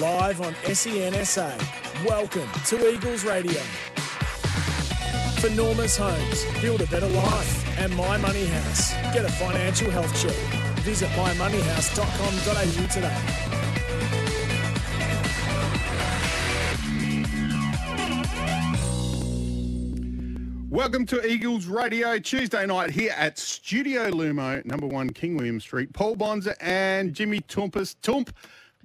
[0.00, 2.04] live on SENSA.
[2.04, 3.60] Welcome to Eagles Radio.
[5.40, 7.78] For Norma's Homes, build a better life.
[7.78, 10.34] And My Money House, get a financial health check.
[10.80, 13.56] Visit mymoneyhouse.com.au today.
[20.68, 25.90] Welcome to Eagles Radio Tuesday night here at Studio Lumo, number one King William Street.
[25.94, 27.96] Paul Bonsor and Jimmy Toumpas.
[28.02, 28.30] Tump,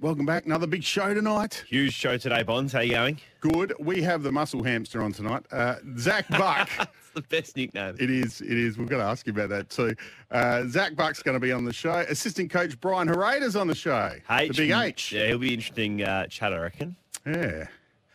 [0.02, 0.44] welcome back.
[0.44, 1.64] Another big show tonight.
[1.68, 2.72] Huge show today, Bonds.
[2.72, 3.20] How are you going?
[3.40, 3.72] Good.
[3.78, 5.44] We have the muscle hamster on tonight.
[5.50, 6.68] Uh, Zac Buck.
[6.78, 7.96] It's the best nickname.
[7.98, 8.40] it is.
[8.40, 8.76] It is.
[8.76, 9.94] We've got to ask you about that too.
[10.30, 12.04] Uh, Zac Buck's going to be on the show.
[12.08, 14.10] Assistant coach Brian Haraida's on the show.
[14.30, 14.56] H.
[14.56, 15.12] The big H.
[15.12, 16.96] Yeah, he'll be interesting uh, chat, I reckon.
[17.26, 17.66] Yeah.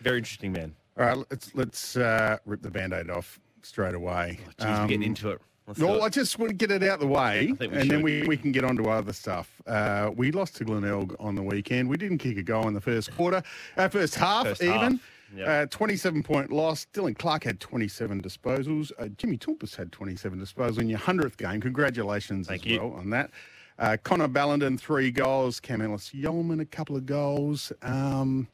[0.01, 0.75] Very interesting man.
[0.99, 1.17] All right.
[1.31, 4.39] Let's let's uh, rip the band-aid off straight away.
[4.59, 5.41] Jeez, we're getting Um, into it.
[5.75, 6.01] No.
[6.01, 8.63] I just want to get it out the way, and then we, we can get
[8.63, 9.61] on to other stuff.
[9.67, 11.89] Uh, we lost to Glenelg on the weekend.
[11.89, 13.43] We didn't kick a goal in the first quarter,
[13.75, 14.79] uh, first half First even.
[14.79, 14.93] half,
[15.35, 15.47] yep.
[15.47, 16.87] Uh, 27 point loss.
[16.93, 18.93] Dylan Clark had 27 disposals.
[18.97, 21.59] Uh, Jimmy Toumpas had 27 disposals in your 100th game.
[21.59, 22.79] Congratulations Thank as you.
[22.79, 23.29] well on that.
[23.77, 25.59] Uh, Connor Ballenden, three goals.
[25.59, 27.73] Cam Ellis Yolmen, a couple of goals.
[27.81, 28.47] Um,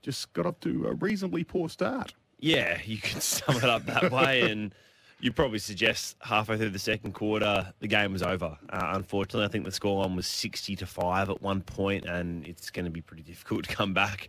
[0.00, 2.14] just got up to a reasonably poor start.
[2.38, 4.72] Yeah, you can sum it up that way, and
[5.22, 8.58] you probably suggest halfway through the second quarter the game was over.
[8.68, 12.70] Uh, unfortunately, I think the scoreline was sixty to five at one point, and it's
[12.70, 14.28] going to be pretty difficult to come back,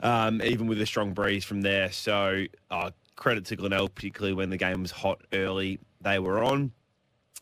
[0.00, 1.90] um, even with a strong breeze from there.
[1.90, 5.80] So, uh, credit to Glenelg, particularly when the game was hot early.
[6.02, 6.72] They were on.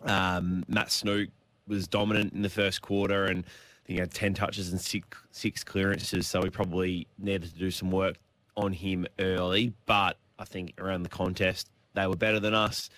[0.04, 1.28] Um, Matt Snook
[1.66, 3.44] was dominant in the first quarter, and
[3.84, 6.28] he had ten touches and six six clearances.
[6.28, 8.14] So we probably needed to do some work
[8.56, 9.72] on him early.
[9.86, 12.90] But I think around the contest, they were better than us.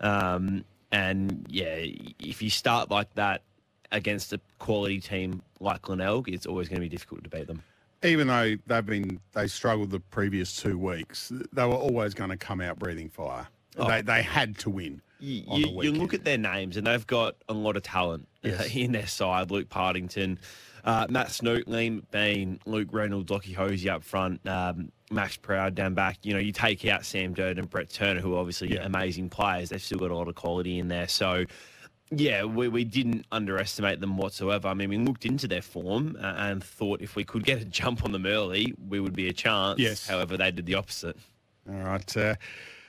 [0.00, 1.84] Um, and yeah,
[2.20, 3.42] if you start like that
[3.90, 7.62] against a quality team like Glenelg, it's always going to be difficult to beat them.
[8.04, 12.36] even though they've been they struggled the previous two weeks, they were always going to
[12.36, 13.46] come out breathing fire.
[13.76, 15.00] They they had to win.
[15.18, 17.82] You, on the you, you look at their names, and they've got a lot of
[17.84, 18.74] talent uh, Yes.
[18.74, 19.50] in their side.
[19.52, 20.38] Luke Partington,
[20.84, 25.94] uh, Matt Snook, Liam Bean, Luke Reynolds, Lockie Hosie up front, um, Max Proud down
[25.94, 26.18] back.
[26.22, 28.84] You know, you take out Sam Durdin and Brett Turner, who are obviously Yeah.
[28.84, 29.68] amazing players.
[29.70, 31.06] They've still got a lot of quality in there.
[31.08, 31.44] So,
[32.10, 34.68] yeah, we, we didn't underestimate them whatsoever.
[34.68, 37.64] I mean, we looked into their form uh, and thought if we could get a
[37.64, 39.78] jump on them early, we would be a chance.
[39.78, 40.06] Yes.
[40.06, 41.16] However, they did the opposite.
[41.70, 42.34] All right, uh,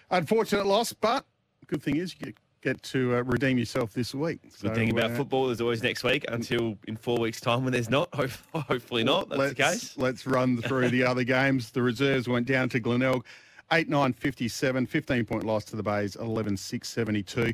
[0.10, 1.26] unfortunate loss, but
[1.68, 4.40] good thing is you get, get to uh, redeem yourself this week.
[4.62, 7.74] Good thing about uh, football is always next week until in four weeks' time when
[7.74, 8.10] there's not.
[8.16, 8.28] Ho-
[8.62, 9.30] Hopefully not.
[9.30, 9.98] That's let's, the case.
[9.98, 11.72] Let's run through the other games.
[11.72, 13.26] The reserves went down to Glenelg,
[13.72, 17.54] 8 9 57, 15 point loss to the Bays, 11 6 72.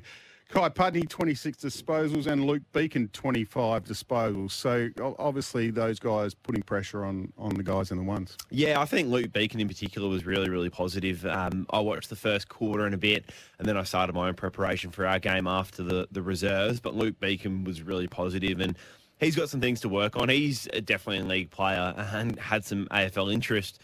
[0.49, 4.51] Kai Pudney, 26 disposals, and Luke Beacon, 25 disposals.
[4.51, 4.89] So
[5.19, 8.35] obviously, those guys putting pressure on, on the guys in the ones.
[8.49, 11.23] Yeah, I think Luke Beacon in particular was really, really positive.
[11.27, 14.33] Um, I watched the first quarter and a bit, and then I started my own
[14.33, 16.79] preparation for our game after the, the reserves.
[16.79, 18.75] But Luke Beacon was really positive, and
[19.19, 20.29] he's got some things to work on.
[20.29, 23.79] He's definitely a league player and had some AFL interest.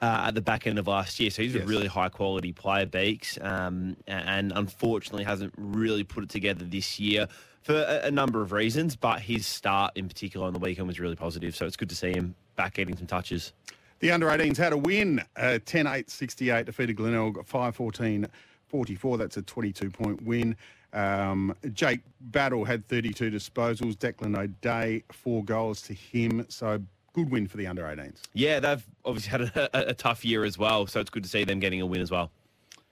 [0.00, 1.64] Uh, at the back end of last year, so he's Yes.
[1.64, 7.00] a really high quality player, Beaks, um, and unfortunately hasn't really put it together this
[7.00, 7.26] year
[7.62, 8.94] for a, a number of reasons.
[8.94, 11.96] But his start in particular on the weekend was really positive, so it's good to
[11.96, 13.52] see him back getting some touches.
[13.98, 18.28] The under 18s had a win, uh, 10 8 68, defeated Glenelg 5 14
[18.68, 19.18] 44.
[19.18, 20.54] That's a 22 point win.
[20.92, 23.96] Um, Jake Battle had 32 disposals.
[23.96, 26.46] Declan O'Day, four goals to him.
[26.48, 26.80] So
[27.12, 28.20] good win for the under 18s.
[28.34, 31.44] Yeah, they've obviously had a, a, tough year as well, so it's good to see
[31.44, 32.30] them getting a win as well.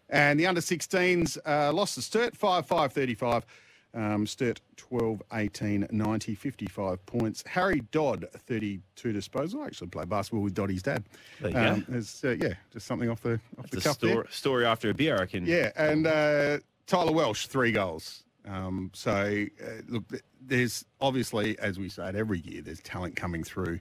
[0.09, 3.47] And the under 16s uh, lost to Sturt 5 5 35.
[3.94, 7.43] Um, Sturt 12 18 90, 55 points.
[7.47, 9.62] Harry Dodd, 32 disposals.
[9.62, 11.04] I actually played basketball with Doddy's dad.
[11.41, 14.10] You uh, yeah, just something off the, off the cuff there.
[14.10, 15.47] story, story after a beer, I reckon.
[15.47, 18.25] Yeah, and uh, Tyler Welsh, three goals.
[18.47, 20.04] Um, so, uh, look,
[20.41, 23.81] there's obviously, as we say it every year, there's talent coming through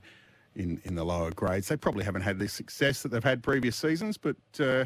[0.55, 1.67] in, in the lower grades.
[1.67, 4.85] They probably haven't had the success that they've had previous seasons, but uh,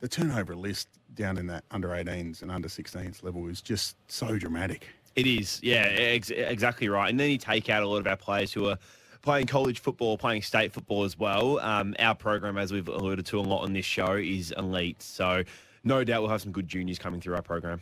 [0.00, 4.38] the turnover list down in that under 18s and under 16s level is just so
[4.38, 4.88] dramatic.
[5.16, 7.10] It is, yeah, ex- exactly right.
[7.10, 8.78] And then you take out a lot of our players who are
[9.22, 11.58] playing college football, playing state football as well.
[11.60, 15.02] Um, our program, as we've alluded to a lot on this show, is elite.
[15.02, 15.42] So
[15.84, 17.80] no doubt we'll have some good juniors coming through our program.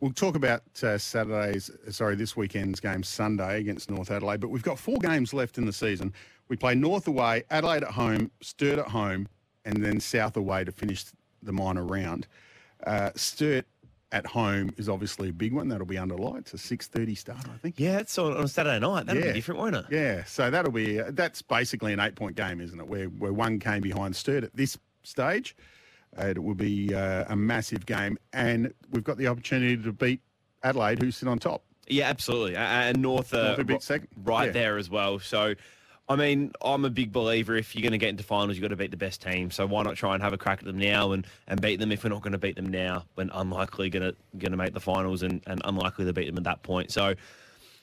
[0.00, 4.62] We'll talk about uh, Saturday's, sorry, this weekend's game Sunday against North Adelaide, but we've
[4.62, 6.12] got four games left in the season.
[6.48, 9.28] We play North away, Adelaide at home, Sturt at home,
[9.64, 11.04] and then South away to finish
[11.42, 12.26] the minor round.
[12.86, 13.66] Uh, Sturt
[14.12, 15.68] at home is obviously a big one.
[15.68, 17.74] That'll be under lights, a six thirty start, I think.
[17.78, 19.06] Yeah, it's on, on a Saturday night.
[19.06, 19.28] That'll Yeah.
[19.28, 19.86] be different, won't it?
[19.90, 22.86] Yeah, so that'll be that's basically an eight point game, isn't it?
[22.86, 25.56] Where where one came behind Sturt at this stage,
[26.16, 30.20] uh, it will be uh, a massive game, and we've got the opportunity to beat
[30.62, 31.62] Adelaide, who sit on top.
[31.88, 32.56] Yeah, absolutely.
[32.56, 34.08] And North, uh, North a bit second.
[34.24, 34.52] right Yeah.
[34.52, 35.20] there as well.
[35.20, 35.54] So,
[36.08, 38.68] I mean, I'm a big believer if you're going to get into finals, you've got
[38.68, 39.50] to beat the best team.
[39.50, 41.90] So why not try and have a crack at them now and, and beat them
[41.90, 44.72] if we're not going to beat them now when unlikely going to going to make
[44.72, 46.92] the finals and, and unlikely to beat them at that point.
[46.92, 47.14] So,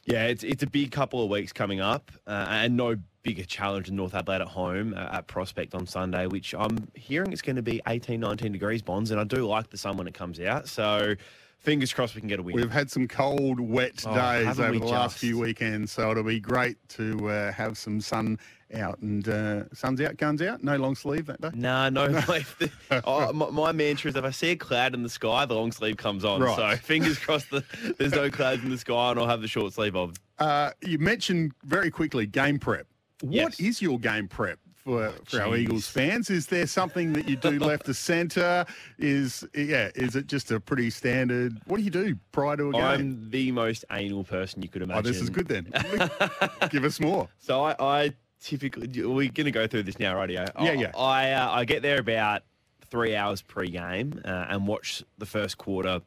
[0.06, 3.88] yeah, it's it's a big couple of weeks coming up uh, and no bigger challenge
[3.88, 7.56] than North Adelaide at home uh, at Prospect on Sunday, which I'm hearing it's going
[7.56, 9.12] to be 18, 19 degrees bonds.
[9.12, 10.68] And I do like the sun when it comes out.
[10.70, 11.16] So,
[11.64, 12.56] fingers crossed we can get a win.
[12.56, 16.40] We've had some cold, wet Oh, days over the last few weekends, so it'll be
[16.40, 18.38] great to uh, have some sun
[18.76, 19.00] out.
[19.00, 20.64] And uh, sun's out, guns out.
[20.64, 21.50] No long sleeve that day.
[21.54, 22.08] Nah, no.
[22.10, 22.72] the-
[23.06, 25.72] oh, my, my mantra is if I see a cloud in the sky, the long
[25.72, 26.42] sleeve comes on.
[26.42, 26.56] Right.
[26.56, 27.64] So fingers crossed that
[27.98, 30.14] there's no clouds in the sky and I'll have the short sleeve on.
[30.40, 32.88] Uh, you mentioned very quickly game prep.
[33.22, 33.82] What is Yes.
[33.82, 35.56] your game prep for, for our.
[35.56, 36.30] Eagles fans?
[36.30, 38.66] Is there something that you do left to centre?
[38.98, 39.92] Is yeah?
[39.96, 41.60] Is it just a pretty standard?
[41.66, 42.82] What do you do prior to a game?
[42.82, 45.00] I'm the most anal person you could imagine.
[45.00, 45.72] oh, this is good then.
[46.70, 47.30] Give us more.
[47.40, 50.46] So I, I typically we're going to go through this now, radio.
[50.60, 50.92] Yeah, I, yeah.
[50.96, 52.44] I uh, I get there about
[52.90, 56.02] three hours pre-game uh, and watch the first quarter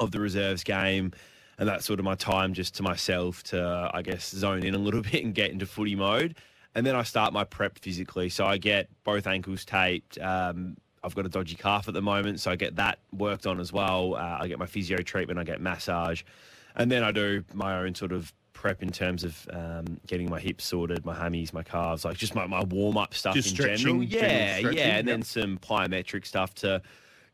[0.00, 1.12] of the reserves game,
[1.58, 4.78] and that's sort of my time just to myself to I guess zone in a
[4.78, 6.36] little bit and get into footy mode,
[6.76, 8.28] and then I start my prep physically.
[8.28, 10.18] So I get both ankles taped.
[10.18, 13.60] Um, I've got a dodgy calf at the moment, so I get that worked on
[13.60, 14.14] as well.
[14.14, 16.22] Uh, I get my physio treatment, I get massage,
[16.74, 20.38] and then I do my own sort of prep in terms of um, getting my
[20.38, 23.56] hips sorted, my hammies, my calves, like just my, my warm up stuff Just in
[23.56, 23.76] general.
[23.76, 26.82] general Yeah, stretching, yeah, and then some plyometric stuff to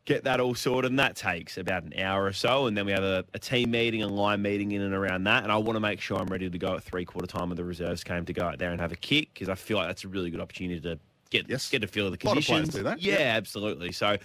[0.05, 2.67] get that all sorted, and that takes about an hour or so.
[2.67, 5.43] And then we have a, a team meeting, a line meeting in and around that.
[5.43, 7.57] And I want to make sure I'm ready to go at three quarter time of
[7.57, 9.87] the reserves game to go out there and have a kick because I feel like
[9.87, 11.69] that's a really good opportunity to get Yes.
[11.69, 12.75] get a feel of the A lot of players conditions.
[12.75, 13.37] do that, Yeah, yeah.
[13.37, 13.91] absolutely.
[13.93, 14.17] So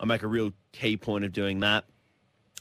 [0.00, 1.84] I make a real key point of doing that.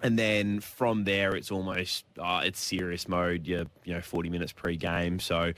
[0.04, 3.48] And then from there, it's almost uh, it's serious mode.
[3.48, 5.19] You you know, forty minutes pre-game.
[5.22, 5.54] So,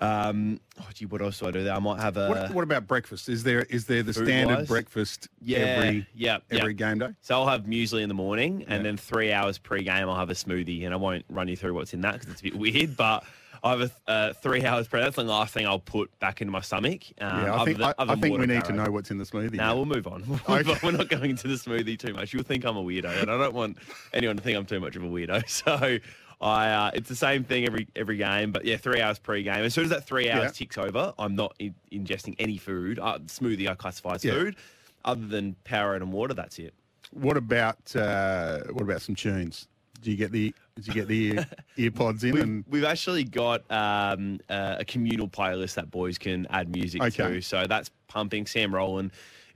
[0.00, 1.74] um, oh, gee, what else do I do there?
[1.74, 3.28] I might have a What, what about breakfast?
[3.28, 4.68] Is there is there the standard Food-wise?
[4.68, 6.88] breakfast yeah, every yeah, every yeah.
[6.88, 7.08] game day?
[7.20, 8.82] So I'll have muesli in the morning, and Yeah.
[8.82, 11.92] then three hours pre-game, I'll have a smoothie, and I won't run you through what's
[11.94, 12.96] in that because it's a bit weird.
[12.96, 13.24] But
[13.62, 15.00] I have a uh, three hours pre.
[15.00, 17.02] That's the last thing I'll put back into my stomach.
[17.20, 19.24] Um, Yeah, I think than- I, I think we need to know what's in the
[19.24, 19.52] smoothie.
[19.52, 19.76] No, now.
[19.76, 20.22] we'll move on.
[20.26, 20.72] We'll move Okay.
[20.72, 20.78] on.
[20.82, 22.32] We're not going into the smoothie too much.
[22.32, 23.76] You'll think I'm a weirdo, and I don't want
[24.14, 25.46] anyone to think I'm too much of a weirdo.
[25.50, 25.98] So,
[26.40, 28.50] I uh, it's the same thing every every game.
[28.52, 29.64] But yeah, three hours pre-game.
[29.64, 30.50] As soon as that three hours Yeah.
[30.50, 32.98] ticks over, I'm not in- ingesting any food.
[32.98, 34.32] Uh, smoothie I classify as Yeah.
[34.32, 34.56] food,
[35.04, 36.32] other than Powerade and water.
[36.34, 36.72] That's it.
[37.10, 39.68] What about uh, what about some tunes?
[40.00, 41.46] Do you get the did you get the ear,
[41.76, 46.16] ear pods in We've, and we've actually got um, uh, a communal playlist that boys
[46.16, 47.34] can add music Okay.
[47.34, 47.40] to.
[47.42, 48.46] So that's pumping.
[48.46, 49.10] Sam Rowland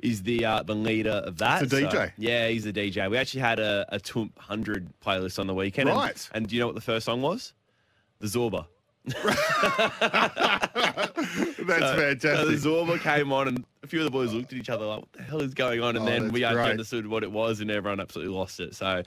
[0.05, 1.63] is the uh, the leader of that.
[1.63, 2.13] It's a So- DJ.
[2.19, 3.11] yeah, he's the DJ.
[3.11, 5.89] We actually had a, a Toomp 100 playlist on the weekend.
[5.89, 6.29] and- Right.
[6.33, 7.55] And, do you know what the first song was?
[8.21, 8.67] The Zorba.
[9.07, 9.35] that's
[12.23, 12.57] So the.
[12.57, 15.13] Zorba came on, and a few of the boys looked at each other like, "What
[15.13, 18.01] the hell is going on?" And Oh, then we understood what it was, and everyone
[18.01, 18.75] absolutely lost it.
[18.75, 19.03] So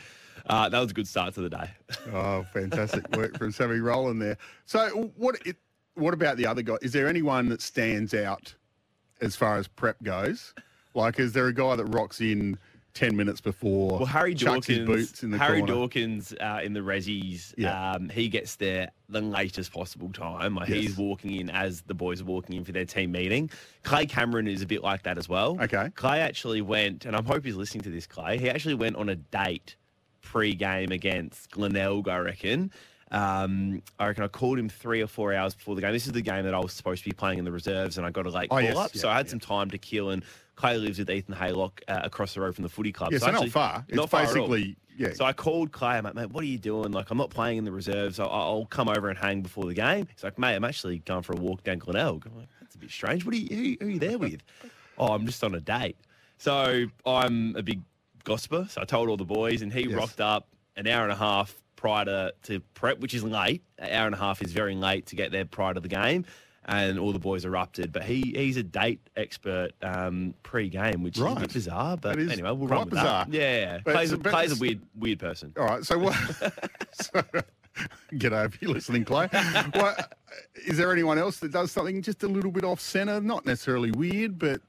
[0.48, 1.70] uh, that was a good start to the day.
[2.14, 4.38] Oh, fantastic work from Sammy Rowland there.
[4.66, 5.58] So, what it,
[5.96, 6.76] what about the other guy?
[6.82, 8.54] Is there anyone that stands out
[9.22, 10.54] as far as prep goes?
[10.98, 12.58] Like, is there a guy that rocks in
[12.96, 13.98] ten minutes before?
[14.00, 15.74] Well, Harry Dawkins, boots in the Harry corner?
[15.76, 17.92] Dawkins uh, in the Rezzies, Yeah.
[17.92, 20.56] um, he gets there the latest possible time.
[20.56, 20.78] Like Yes.
[20.80, 23.52] he's walking in as the boys are walking in for their team meeting.
[23.84, 25.58] Clay Cameron is a bit like that as well.
[25.62, 25.90] Okay.
[25.94, 28.08] Clay actually went, and I hope he's listening to this.
[28.08, 29.76] Clay, he actually went on a date
[30.24, 32.72] pre-game against Glenelg, I reckon.
[33.12, 35.94] Um, I reckon I called him three or four hours before the game.
[35.94, 38.06] This is the game that I was supposed to be playing in the reserves, and
[38.06, 39.30] I got a late Oh, call yes, up, so I had yeah.
[39.30, 40.10] some time to kill.
[40.10, 40.24] And
[40.58, 43.14] Clay lives with Ethan Haylock uh, across the road from the footy club.
[43.14, 43.86] Yeah, so, actually- not far.
[43.88, 44.48] It's not far at all.
[44.50, 45.14] basically yeah.
[45.14, 46.92] So I called Clay, I'm like, mate, what are you doing?
[46.92, 48.20] Like, I'm not playing in the reserves.
[48.20, 50.08] I'll, I'll come over and hang before the game.
[50.12, 52.26] He's like, mate, I'm actually going for a walk down Glenelg.
[52.26, 53.24] I'm like, that's a bit strange.
[53.24, 54.42] What are you, who, who are you there with?
[54.98, 55.98] oh, I'm just on a date.
[56.40, 57.82] So I'm a big
[58.24, 58.66] gossiper.
[58.72, 59.94] So I told all the boys, and he Yes.
[59.94, 63.62] rocked up an hour and a half prior to, to prep, which is late.
[63.78, 66.26] An hour and a half is very late to get there prior to the game.
[66.70, 71.24] And all the boys erupted, but he he's a date expert um, pre-game, which is
[71.24, 71.96] a bit bizarre.
[71.96, 73.24] But anyway, we'll run with bizarre.
[73.26, 73.34] that.
[73.34, 75.54] Yeah, But Clay's, it's- a, but Clay's a weird weird person.
[75.58, 75.86] All right.
[75.86, 76.14] So what?
[76.92, 77.24] so,
[78.18, 79.30] get over you listening, Clay.
[79.76, 80.14] What,
[80.66, 83.22] is there anyone else that does something just a little bit off centre?
[83.22, 84.60] Not necessarily weird, but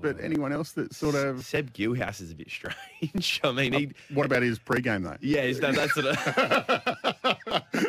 [0.00, 1.44] but anyone else that sort of.
[1.44, 3.40] Seb Gilhouse is a bit strange.
[3.44, 3.90] I mean, he.
[4.14, 5.16] What about his pre-game though?
[5.20, 7.85] Yeah, he's done that sort of.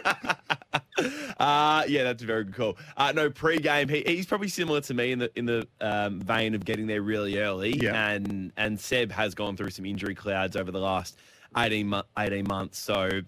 [1.48, 2.77] Uh, yeah, that's a very good call.
[2.98, 6.54] Uh, no, pre-game, he, he's probably similar to me in the in the um, vein
[6.54, 7.72] of getting there really early.
[7.77, 8.10] Yeah.
[8.10, 11.18] And and Seb has gone through some injury clouds over the last
[11.56, 12.77] 18, mo- 18 months.
[12.80, 13.22] So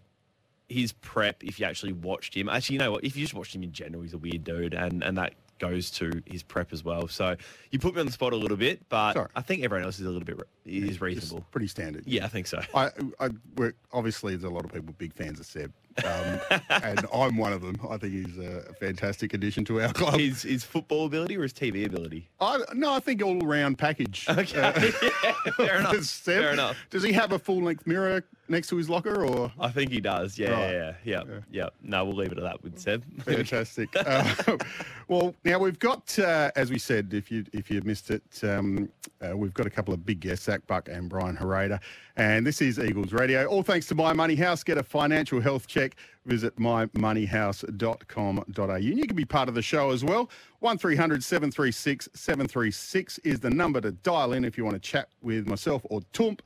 [0.67, 3.05] his prep, if you actually watched him, actually, you know what?
[3.05, 5.89] If you just watched him in general, he's a weird dude, and and that goes
[5.91, 7.07] to his prep as well.
[7.07, 7.37] So
[7.71, 9.27] you put me on the spot a little bit, but Sorry.
[9.35, 11.45] I think everyone else is a little bit is reasonable.
[11.51, 12.03] pretty standard.
[12.05, 12.61] Yeah, I think so.
[12.73, 15.71] I, I we're, obviously there's a lot of people big fans of Seb,
[16.05, 17.79] um, and I'm one of them.
[17.89, 20.19] I think he's a fantastic addition to our club.
[20.19, 22.27] His his football ability or his TV ability?
[22.39, 24.25] I, no, I think all round package.
[24.29, 24.73] Okay, Uh,
[25.23, 25.95] yeah, fair enough.
[26.29, 26.77] Fair enough.
[26.89, 29.99] Does he have a full length mirror next to his locker, or I think he
[30.01, 30.37] does.
[30.37, 30.71] Yeah, Right.
[30.73, 31.69] yeah, yeah, yeah, yeah.
[31.81, 33.03] No, we'll leave it at that with Seb.
[33.23, 33.89] Fantastic.
[33.95, 34.57] uh,
[35.07, 38.89] well, now we've got, uh, as we said, if you if you missed it, um,
[39.21, 41.79] uh, we've got a couple of big guests, Zac Buck and Brian Haraida,
[42.17, 43.45] and this is Eagles Radio.
[43.45, 44.63] All thanks to My Money House.
[44.63, 45.95] Get a financial health check.
[46.25, 48.75] Visit mymoneyhouse.com.au.
[48.75, 50.29] And you can be part of the show as well.
[50.59, 55.47] 1300 736 736 is the number to dial in if you want to chat with
[55.47, 56.41] myself or Tump.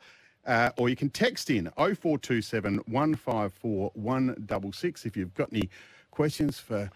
[0.46, 5.70] Uh, or you can text in 0427 154 166 if you've got any
[6.12, 6.90] questions for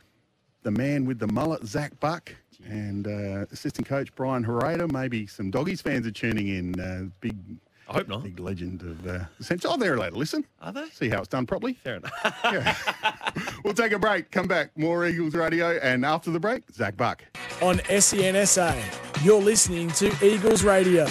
[0.63, 2.35] the man with the mullet, Zac Buck,
[2.65, 4.91] and uh, assistant coach Brian Haraida.
[4.91, 6.79] Maybe some doggies fans are tuning in.
[6.79, 7.37] Uh, big,
[7.87, 8.23] I hope not.
[8.23, 9.73] big legend of uh, the Central.
[9.73, 10.45] Oh, they're allowed to listen.
[10.61, 10.89] Are they?
[10.89, 11.73] See how it's done properly.
[11.73, 12.11] Fair enough.
[12.43, 12.75] Yeah.
[13.63, 14.29] we'll take a break.
[14.31, 14.77] Come back.
[14.77, 15.77] More Eagles Radio.
[15.77, 17.23] And after the break, Zac Buck.
[17.61, 19.23] on SENSA.
[19.23, 21.07] You're listening to Eagles Radio.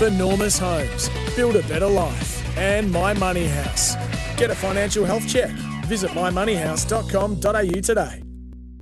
[0.00, 2.56] For Normus Homes, build a better life.
[2.56, 3.96] And My Money House.
[4.38, 5.50] Get a financial health check.
[5.84, 8.22] Visit mymoneyhouse.com.au today.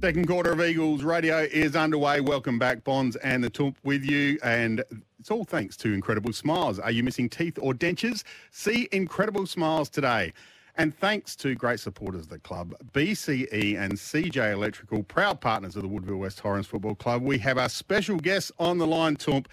[0.01, 2.21] Second quarter of Eagles Radio is underway.
[2.21, 4.39] Welcome back, Bonds and the Tump with you.
[4.45, 4.85] And
[5.19, 6.79] it's all thanks to Incredible Smiles.
[6.79, 8.23] Are you missing teeth or dentures?
[8.53, 10.33] See Incredible Smiles today.
[10.77, 15.83] And thanks to great supporters of the club, BCE and CJ Electrical, proud partners of
[15.83, 17.23] the Woodville West Torrens Football Club.
[17.23, 19.49] We have our special guest on the line, Tump.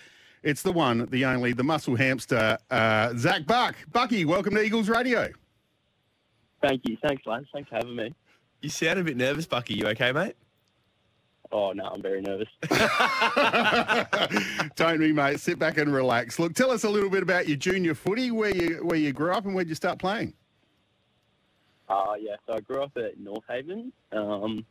[0.45, 3.75] It's the one, the only, the muscle hamster, uh, Zac Buck.
[3.91, 5.29] Bucky, welcome to Eagles Radio.
[6.61, 6.97] Thank you.
[7.01, 7.47] Thanks, lads.
[7.51, 8.13] Thanks for having me.
[8.61, 9.73] You sound a bit nervous, Bucky.
[9.73, 10.35] You okay, mate?
[11.51, 12.47] Oh, no, I'm very nervous.
[14.75, 15.39] Don't be, mate.
[15.39, 16.37] Sit back and relax.
[16.37, 19.31] Look, tell us a little bit about your junior footy, where you where you grew
[19.31, 20.35] up and where'd you start playing.
[21.89, 23.91] Uh, yeah, so I grew up at North Haven.
[24.11, 24.63] Um,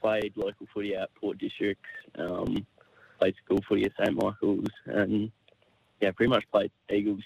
[0.00, 1.84] played local footy at Port District.
[2.16, 2.64] Um,
[3.18, 5.30] played school footy at St Michael's, and
[6.00, 7.22] yeah, pretty much played Eagles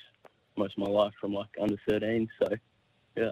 [0.56, 2.28] most of my life from like under 13.
[2.40, 2.48] So
[3.16, 3.30] yeah.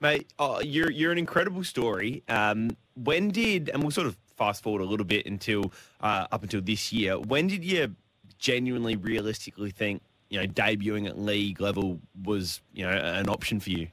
[0.00, 2.22] Mate, oh, you're you're an incredible story.
[2.28, 6.42] Um, when did and we'll sort of fast forward a little bit until uh, up
[6.42, 7.18] until this year.
[7.18, 7.94] When did you
[8.38, 13.70] genuinely, realistically think you know debuting at league level was you know an option for
[13.70, 13.88] you?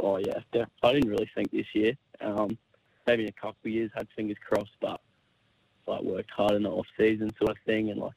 [0.00, 1.96] oh yeah, I didn't really think this year.
[2.20, 2.56] Um,
[3.06, 5.00] maybe in a couple of years, had fingers crossed, but
[5.86, 8.14] like worked hard in the off season sort of thing, and like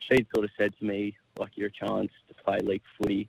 [0.00, 3.28] she sort of said to me like you're a chance to play league footy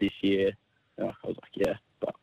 [0.00, 0.52] this year.
[0.98, 2.14] And I was like yeah, but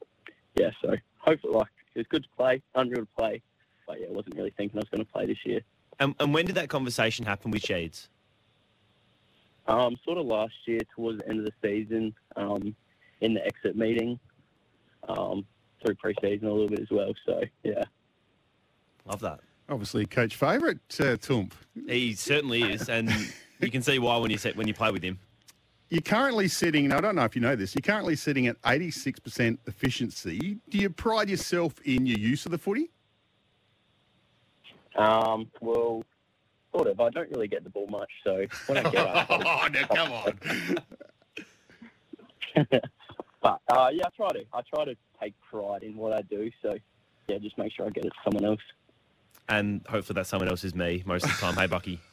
[0.55, 3.41] yeah, so hopefully like it was good to play, unreal to play,
[3.87, 5.61] but yeah, I wasn't really thinking I was going to play this year.
[5.99, 8.09] And, and when did that conversation happen with Shades?
[9.67, 12.75] Um, sort of last year towards the end of the season, um,
[13.21, 14.19] in the exit meeting,
[15.07, 15.45] um,
[15.81, 17.13] through pre-season a little bit as well.
[17.25, 17.83] So yeah.
[19.05, 19.39] Love that.
[19.69, 21.55] Obviously, coach favourite, uh, Tump.
[21.87, 23.09] He certainly is, and
[23.59, 25.19] you can see why when you set, when you play with him.
[25.89, 28.59] You're currently sitting, and I don't know if you know this, you're currently sitting at
[28.63, 30.57] 86% efficiency.
[30.69, 32.89] Do you pride yourself in your use of the footy?
[34.95, 36.03] Um, well,
[36.73, 36.99] sort of.
[36.99, 40.11] I don't really get the ball much, so when I get up, oh, now come
[40.11, 40.39] on.
[43.41, 44.43] but uh, yeah, I try to.
[44.53, 46.51] I try to take pride in what I do.
[46.61, 46.75] So
[47.27, 48.61] yeah, just make sure I get it to someone else.
[49.49, 51.55] And hopefully that someone else is me most of the time.
[51.55, 51.99] hey, Bucky.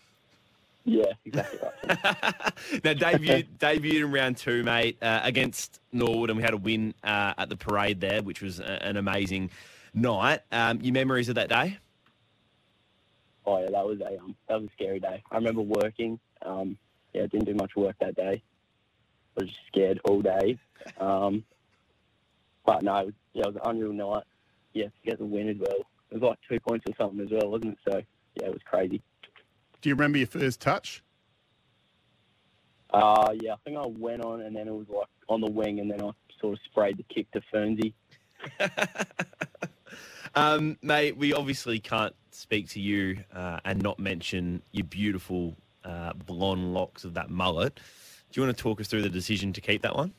[0.87, 1.75] Yeah, exactly right.
[2.85, 6.95] now, debuted, debuted in round two, mate, uh, against Norwood, and we had a win
[7.05, 9.51] uh, at the parade there, which was a, an amazing
[9.93, 10.41] night.
[10.51, 11.79] Um, your memories of that day?
[13.45, 15.23] Oh yeah, that was a um, that was a scary day.
[15.31, 16.19] I remember working.
[16.43, 16.79] Um,
[17.13, 18.43] yeah, didn't do much work that day.
[19.37, 20.59] I was just scared all day.
[20.99, 21.45] Um,
[22.65, 24.25] but no, it was, yeah, it was an unreal night.
[24.73, 25.87] Yeah, to get the win as well.
[26.11, 27.79] It was like two points or something as well, wasn't it?
[27.89, 28.03] So
[28.41, 29.03] yeah, it was crazy.
[29.81, 31.03] Do you remember your first touch?
[32.93, 35.81] Uh, yeah, I think I went on and then it was like on the wing
[35.81, 37.93] and then I sort of sprayed the kick to Fernsey.
[40.35, 46.13] um, mate, we obviously can't speak to you uh, and not mention your beautiful uh,
[46.27, 47.77] blonde locks of that mullet.
[47.77, 50.13] Do you want to talk us through the decision to keep that one?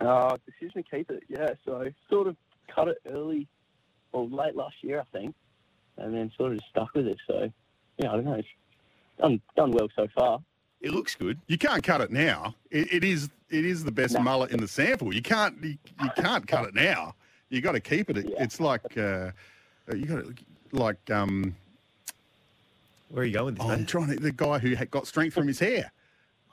[0.00, 1.50] Uh, decision to keep it, yeah.
[1.64, 2.36] So sort of
[2.74, 3.46] cut it early,
[4.12, 5.34] or late last year, I think,
[5.96, 7.18] and then sort of just stuck with it.
[7.26, 7.50] So
[7.98, 8.34] yeah, I don't know.
[8.34, 8.48] It's
[9.18, 10.40] done done well so far.
[10.80, 11.38] It looks good.
[11.46, 12.54] You can't cut it now.
[12.70, 14.20] It, it is it is the best No.
[14.20, 15.14] mullet in the sample.
[15.14, 17.14] You can't you, you can't cut it now.
[17.50, 18.18] You got to keep it.
[18.18, 18.42] It- Yeah.
[18.44, 19.30] It's like uh,
[19.94, 20.34] you got to
[20.72, 21.54] like um.
[23.10, 25.06] Where are you going with this, Oh, I'm trying to the guy who had got
[25.06, 25.92] strength from his hair.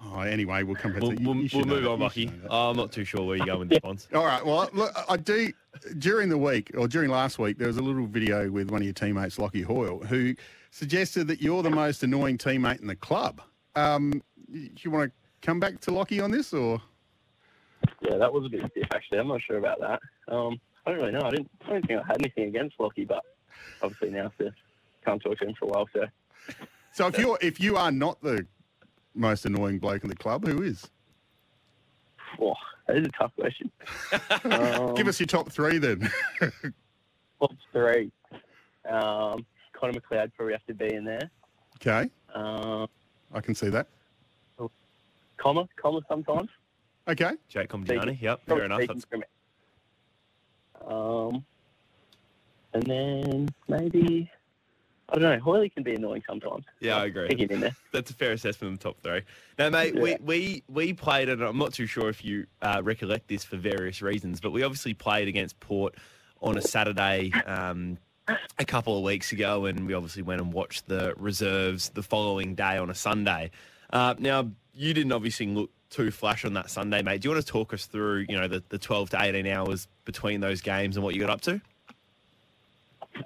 [0.02, 2.26] Oh, anyway, we'll come back We'll, to you- we'll, you we'll move on, You should
[2.26, 2.26] Bucky.
[2.28, 2.48] know that.
[2.50, 4.08] Oh, I'm not too sure where you're going with this, Bonds.
[4.14, 4.46] All right.
[4.46, 5.52] Well, look, I do.
[5.98, 8.86] During the week, or during last week, there was a little video with one of
[8.86, 10.36] your teammates, Lockie Hoyle, who
[10.72, 13.42] suggested that you're the most annoying teammate in the club.
[13.76, 16.82] Um, you, you want to come back to Lockie on this, or
[18.02, 19.20] Yeah, that was a bit stiff actually.
[19.20, 20.00] I'm not sure about that.
[20.34, 21.22] Um, I don't really know.
[21.22, 21.50] I didn't.
[21.66, 23.24] I don't think I had anything against Lockie, but
[23.84, 24.50] obviously now so
[25.06, 25.88] can't talk to him for a while.
[25.94, 26.06] So
[26.94, 28.46] so if you're if you are not the
[29.16, 30.90] most annoying bloke in the club, who is?
[32.42, 32.54] oh,
[32.88, 33.72] that is a tough question.
[34.46, 36.10] um, Give us your top three then.
[37.40, 38.12] top three.
[38.90, 41.30] Um, Connor McLeod probably have to be in there.
[41.78, 42.88] okay, Um,
[43.34, 43.88] I can see that.
[45.38, 46.50] comma, comma sometimes.
[47.08, 48.20] Okay, Jake Comgiani.
[48.22, 48.80] Yep, fair Probably enough.
[48.80, 49.06] speaking That's,
[50.86, 51.34] from.
[51.36, 51.46] Um,
[52.74, 54.30] and then maybe
[55.12, 55.40] I don't know.
[55.40, 56.66] Hoyley can be annoying sometimes.
[56.80, 57.28] yeah, I agree.
[57.28, 57.76] Stick in there.
[57.92, 59.22] That's a fair assessment of the top three.
[59.58, 60.18] Now, mate, we, Yeah.
[60.22, 64.02] we, we played, and I'm not too sure if you uh, recollect this for various
[64.02, 65.96] reasons, but we obviously played against Port
[66.42, 67.98] on a Saturday um,
[68.60, 72.54] a couple of weeks ago, and we obviously went and watched the reserves the following
[72.56, 73.52] day on a Sunday.
[73.92, 77.22] Uh, now, you didn't obviously look too flash on that Sunday, mate.
[77.22, 79.88] Do you want to talk us through, you know, the, the 12 to 18 hours
[80.06, 81.60] between those games and what you got up to?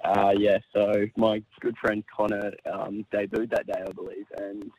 [0.02, 4.70] Uh, yeah, so my good friend Connor um, debuted that day, I believe, and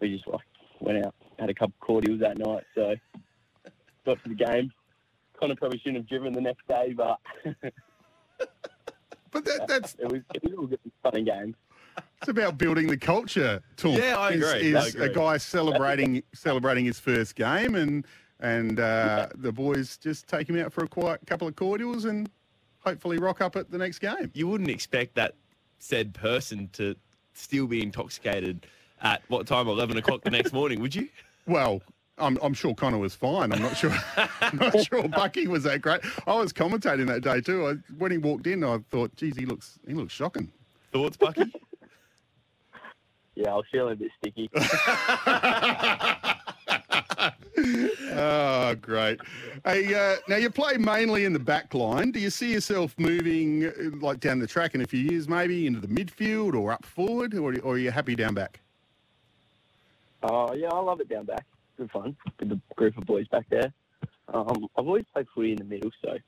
[0.00, 0.44] we just like
[0.80, 2.64] went out, had a couple cordials that night.
[2.74, 2.94] So
[4.04, 4.72] got to the game.
[5.38, 7.18] Connor probably shouldn't have driven the next day, but
[9.30, 11.54] but that, that's it was it was all good fun and games.
[12.20, 13.60] it's about building the culture.
[13.76, 15.06] Tom, Yeah, I is, agree, I Is agree.
[15.06, 18.06] a guy celebrating celebrating his first game, and
[18.40, 22.28] and uh, the boys just take him out for a quiet couple of cordials, and
[22.84, 24.30] hopefully rock up at the next game.
[24.34, 25.34] you wouldn't expect that
[25.78, 26.94] said person to
[27.34, 28.66] still be intoxicated
[29.02, 29.68] at what time?
[29.68, 31.08] Eleven o'clock the next morning, would you?
[31.46, 31.82] Well,
[32.16, 33.52] I'm, I'm sure Connor was fine.
[33.52, 33.94] I'm not sure.
[34.40, 36.00] I'm not sure Bucky was that great.
[36.26, 37.66] I was commentating that day too.
[37.68, 40.50] I, when he walked in, I thought, geez, he looks he looks shocking.
[40.90, 41.52] Thoughts, Bucky?
[43.36, 44.48] Yeah, I was feeling a bit sticky.
[48.12, 49.20] Oh, great.
[49.64, 52.10] Hey, uh, now you play mainly in the back line.
[52.10, 55.66] Do you see yourself moving uh, like down the track in a few years, maybe
[55.66, 58.60] into the midfield or up forward, or, or are you happy down back?
[60.22, 61.44] Oh, yeah, I love it down back.
[61.76, 63.72] Good fun with the group of boys back there.
[64.32, 66.22] Um, I've always played footy in the middle, so it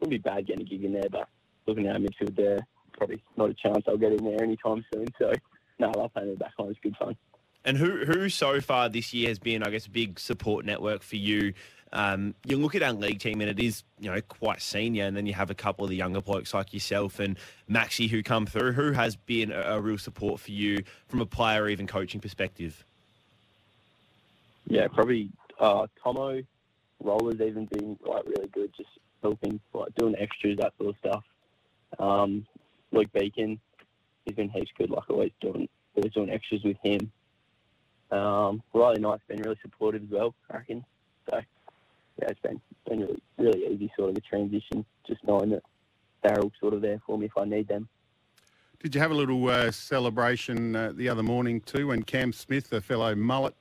[0.00, 1.28] wouldn't be bad getting a gig in there, but
[1.66, 2.58] looking at midfield there,
[2.92, 5.06] probably not a chance I'll get in there anytime soon.
[5.18, 5.32] So,
[5.78, 6.70] no, I love playing in the back line.
[6.70, 7.16] It's good fun.
[7.64, 11.02] And who who so far this year has been, I guess, a big support network
[11.02, 11.54] for you?
[11.92, 15.16] Um, you look at our league team, and it is you know quite senior, and
[15.16, 17.38] then you have a couple of the younger blokes like yourself and
[17.70, 18.72] Maxi who come through.
[18.72, 22.84] Who has been a, a real support for you from a player even coaching perspective?
[24.66, 26.42] Yeah, probably uh, Tomo,
[27.02, 28.90] Roller's even been like really good, just
[29.22, 31.24] helping, like doing extras, that sort of stuff.
[31.98, 32.46] Um,
[32.92, 33.60] Luke Beacon,
[34.24, 37.12] he's been heaps good, like always doing, always doing extras with him.
[38.10, 40.84] Um, Riley Knight's been really supportive as well, I reckon.
[41.28, 41.36] So,
[42.20, 45.62] yeah, it's been been really, really easy sort of a transition, just knowing that
[46.22, 47.88] they're all sort of there for me if I need them.
[48.80, 52.72] Did you have a little uh, celebration uh, the other morning too when Cam Smith,
[52.72, 53.54] a fellow mullet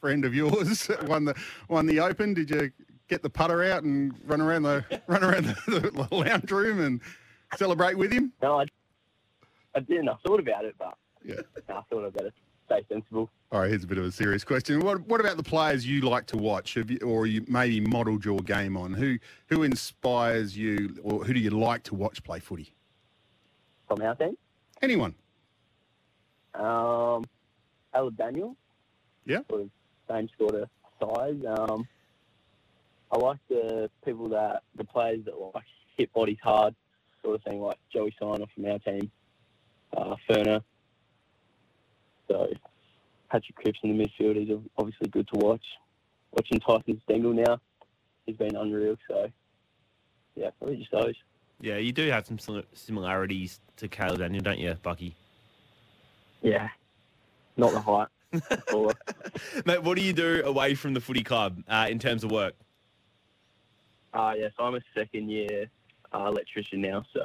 [0.00, 1.34] friend of yours, won the
[1.68, 2.32] won the Open?
[2.32, 2.70] Did you
[3.08, 7.00] get the putter out and run around the run around the, the lounge room and
[7.56, 8.32] celebrate with him?
[8.42, 8.64] No, I,
[9.74, 10.08] I didn't.
[10.08, 11.40] I thought about it, but Yeah.
[11.68, 12.32] I thought I'd better
[12.70, 13.30] stay sensible.
[13.52, 14.80] All right, here's a bit of a serious question.
[14.80, 18.24] What what about the players you like to watch, Have you, or you maybe modelled
[18.24, 18.94] your game on?
[18.94, 22.74] Who who inspires you, or who do you like to watch play footy?
[23.88, 24.36] From our team.
[24.82, 25.14] Anyone?
[26.54, 27.24] Um,
[27.92, 28.56] Alec Daniel.
[29.26, 29.40] Yeah.
[29.48, 29.70] Sort of
[30.08, 30.68] same sort of
[31.00, 31.40] size.
[31.46, 31.88] Um,
[33.10, 35.64] I like the people that the players that like
[35.96, 36.74] hit bodies hard,
[37.22, 39.10] sort of thing, like Joey Signer from our team,
[39.96, 40.62] uh, Ferner.
[42.30, 42.48] So
[43.28, 45.64] Patrick Cripps in the midfield is obviously good to watch.
[46.32, 47.60] Watching Tyson Stengel now,
[48.24, 48.96] he's been unreal.
[49.08, 49.28] So
[50.36, 51.14] yeah, probably just those.
[51.60, 52.38] Yeah, you do have some
[52.72, 55.14] similarities to Caleb Daniel, don't you, Bucky?
[56.40, 56.68] Yeah,
[57.56, 58.08] not the height.
[59.66, 62.54] Mate, what do you do away from the footy club uh, in terms of work?
[64.14, 65.68] Uh, yeah, so I'm a second year
[66.14, 67.22] uh, electrician now, so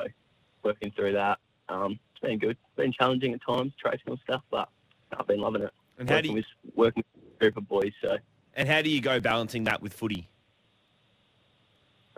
[0.63, 1.39] working through that.
[1.69, 2.51] Um, it's been good.
[2.51, 4.69] It's been challenging at times, tracing and stuff, but
[5.17, 5.73] I've been loving it.
[5.97, 8.17] And how do working you, with working with a group of boys, so
[8.55, 10.29] and how do you go balancing that with footy?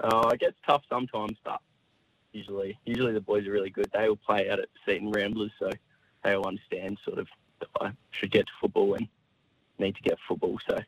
[0.04, 1.60] uh, it gets tough sometimes, but
[2.34, 3.89] usually usually the boys are really good.
[3.93, 5.69] They all play out at Seaton Ramblers, so
[6.23, 7.28] they all understand sort of
[7.60, 9.08] that I should get to football and
[9.80, 10.60] need to get football.
[10.69, 10.80] So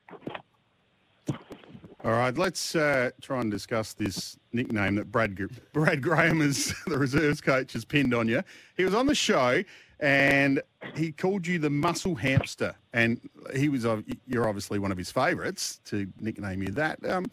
[2.04, 5.38] All right, let's uh, try and discuss this nickname that Brad
[5.74, 8.44] Brad Graham, is the reserves coach, has pinned on you.
[8.78, 9.64] He was on the show
[10.00, 10.62] and
[10.96, 13.20] he called you the muscle hamster, and
[13.56, 13.86] he was
[14.28, 17.00] you're obviously one of his favourites to nickname you that.
[17.10, 17.26] Um,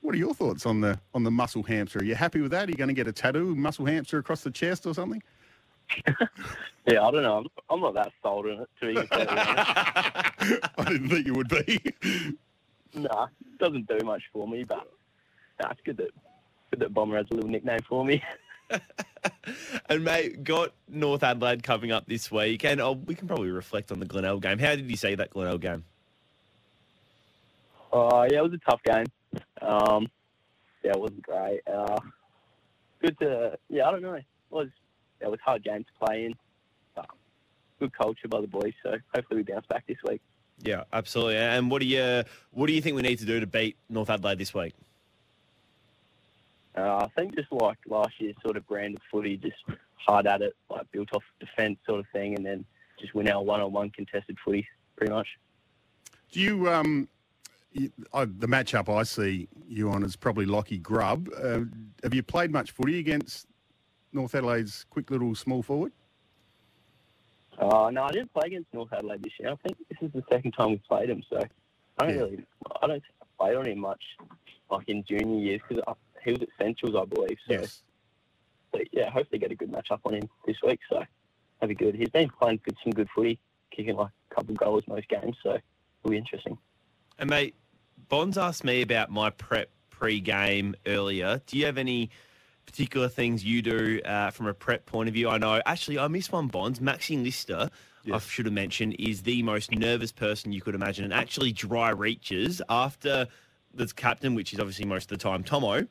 [0.00, 1.98] what are your thoughts on the on the muscle hamster?
[1.98, 2.68] Are you happy with that?
[2.68, 5.22] Are you going to get a tattoo, muscle hamster across the chest or something?
[6.86, 7.38] yeah, I don't know.
[7.38, 9.08] I'm, I'm not that sold on it to be.
[9.10, 11.80] I didn't think you would be.
[12.94, 14.88] Nah, it doesn't do much for me, but
[15.60, 16.10] nah, it's good that
[16.70, 18.22] good that Bomber has a little nickname for me.
[19.88, 23.92] And mate, got North Adelaide coming up this week, and oh, we can probably reflect
[23.92, 24.58] on the Glenelg game.
[24.58, 25.84] How did you see that Glenelg game?
[27.92, 29.06] Oh yeah, it was a tough game.
[29.62, 30.08] Um,
[30.82, 31.60] yeah, it wasn't great.
[31.66, 32.00] Uh,
[33.00, 34.14] good to yeah, I don't know.
[34.14, 34.68] It was
[35.20, 36.34] it was a hard game to play in.
[36.94, 37.06] But
[37.78, 40.20] good culture by the boys, so hopefully we bounce back this week.
[40.62, 41.36] Yeah, absolutely.
[41.36, 44.10] And what do you what do you think we need to do to beat North
[44.10, 44.74] Adelaide this week?
[46.76, 49.56] Uh, I think just like last year's sort of brand of footy, just
[49.94, 52.64] hard at it, like built off defence sort of thing, and then
[53.00, 55.26] just win our one-on-one contested footy, pretty much.
[56.32, 57.08] Do you um,
[57.72, 61.30] you, I, the matchup I see you on is probably Lockie Grubb.
[61.36, 61.60] Uh,
[62.02, 63.46] have you played much footy against
[64.12, 65.92] North Adelaide's quick little small forward?
[67.58, 69.50] Uh, no, I didn't play against North Adelaide this year.
[69.50, 71.38] I think this is the second time we've played him, so
[71.98, 72.20] I don't Yeah.
[72.22, 72.44] really,
[72.82, 73.02] I don't
[73.38, 74.02] play on him much,
[74.70, 75.82] like in junior years, because
[76.26, 77.38] he was at Centrals, I believe.
[77.48, 77.64] So,
[78.72, 80.80] but yeah, hopefully get a good match up on him this week.
[80.90, 81.02] So
[81.60, 81.94] that'd be good.
[81.94, 83.38] He's been playing good, some good footy,
[83.70, 86.58] kicking like a couple goals most games, so it'll be interesting.
[87.18, 87.54] And mate,
[88.08, 91.40] Bonds asked me about my prep pre-game earlier.
[91.46, 92.10] Do you have any
[92.66, 95.28] particular things you do uh, from a prep point of view?
[95.28, 95.62] I know.
[95.64, 96.48] Actually, I missed one.
[96.48, 96.80] Bonds.
[96.80, 97.70] Maxine Lister,
[98.12, 101.90] I should have mentioned, is the most nervous person you could imagine, and actually dry
[101.90, 103.26] reaches after
[103.72, 105.86] the captain, which is obviously most of the time Tomo,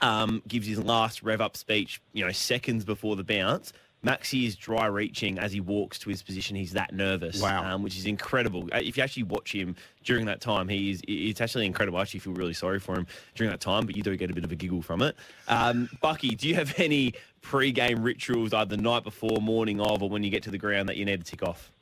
[0.00, 2.00] um, gives his last rev up speech.
[2.12, 3.72] You know, seconds before the bounce.
[4.06, 6.54] Maxi is dry reaching as he walks to his position.
[6.54, 7.64] He's that nervous, Wow.
[7.74, 8.68] um, which is incredible.
[8.72, 11.98] Uh, If you actually watch him during that time, he is it's actually incredible.
[11.98, 14.34] I actually feel really sorry for him during that time, but you do get a
[14.34, 15.16] bit of a giggle from it.
[15.48, 20.08] Um, Bucky, do you have any pre-game rituals either the night before, morning of, or
[20.08, 21.72] when you get to the ground that you need to tick off?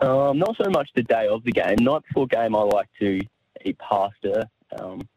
[0.00, 1.76] Um, not so much the day of the game.
[1.80, 3.22] Night before game, I like to
[3.64, 4.48] eat pasta.
[4.78, 5.08] Um,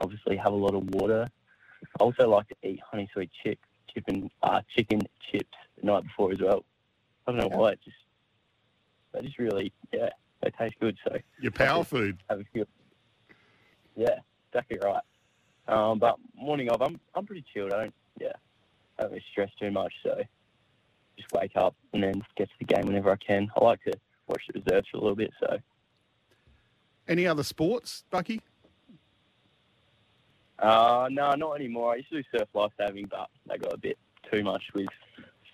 [0.00, 1.28] obviously, have a lot of water.
[2.00, 3.58] I also like to eat honey sweet chip,
[3.92, 6.64] chicken, uh, chicken chips the night before as well.
[7.26, 7.72] I don't know why.
[7.72, 7.96] It just
[9.12, 10.10] they just really yeah
[10.42, 10.96] they taste good.
[11.06, 12.18] So Your power food.
[12.30, 12.66] have a few.
[13.96, 14.18] Yeah,
[14.50, 15.02] exactly right.
[15.68, 17.72] Um, but morning of, I'm I'm pretty chilled.
[17.72, 18.32] I don't yeah,
[18.98, 19.92] I don't really stress too much.
[20.02, 20.22] So
[21.18, 23.50] just wake up and then get to the game whenever I can.
[23.56, 23.92] I like to
[24.28, 25.32] watch the reserves for a little bit.
[25.40, 25.58] So
[27.08, 28.40] Any other sports, Bucky?
[30.58, 31.92] Uh, no, not anymore.
[31.92, 33.98] I used to do surf lifesaving, but they got a bit
[34.30, 34.88] too much with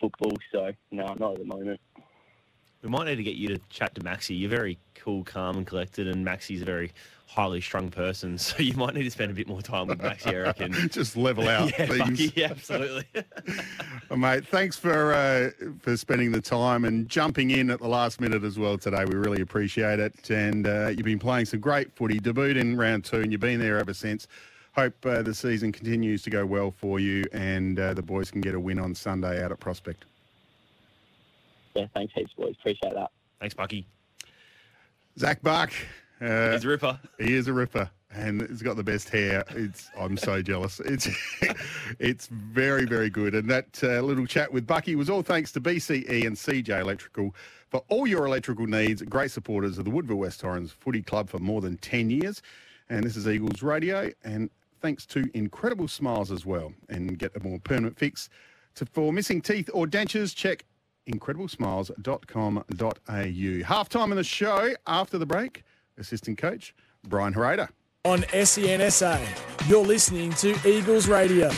[0.01, 0.37] football.
[0.53, 1.81] So no, not at the moment.
[2.83, 4.39] We might need to get you to chat to Maxi.
[4.39, 6.93] You're very cool, calm, and collected, and Maxi's a very
[7.27, 10.35] highly strung person, so you might need to spend a bit more time with Maxi,
[10.35, 10.73] I reckon.
[10.91, 11.99] Just level out yeah, things.
[11.99, 13.05] Bucky, yeah, absolutely.
[14.11, 18.21] Well, mate, thanks for uh, for spending the time and jumping in at the last
[18.21, 19.05] minute as well today.
[19.05, 20.31] We really appreciate it.
[20.31, 22.19] And uh, you've been playing some great footy.
[22.19, 24.27] Debuted in round two, and you've been there ever since.
[24.75, 28.41] Hope uh, the season continues to go well for you, and uh, the boys can
[28.41, 30.05] get a win on Sunday out at Prospect.
[31.75, 32.55] Yeah, thanks heaps, boys.
[32.59, 33.11] Appreciate that.
[33.39, 33.87] Thanks, Bucky.
[35.19, 35.73] Zac Buck,
[36.23, 36.99] uh, He's a ripper.
[37.19, 39.45] he is a ripper, and he's got the best hair.
[39.51, 40.81] It's I'm so jealous.
[40.81, 41.07] It's
[41.99, 43.35] it's very very good.
[43.35, 47.35] And that uh, little chat with Bucky was all thanks to BCE and CJ Electrical
[47.69, 49.03] for all your electrical needs.
[49.03, 52.41] Great supporters of the Woodville West Torrens Footy Club for more than ten years.
[52.89, 54.49] And this is Eagles Radio, and
[54.83, 56.75] thanks to Incredible Smiles as well.
[56.89, 58.29] And get a more permanent fix
[58.75, 60.35] to, for missing teeth or dentures.
[60.35, 60.65] Check
[61.11, 63.67] incrediblesmiles.com.au.
[63.67, 65.65] Half time in the show after the break.
[65.99, 66.75] Assistant coach
[67.09, 67.69] Brian Haraida.
[68.05, 69.21] On SENSA,
[69.69, 71.51] you're listening to Eagles Radio.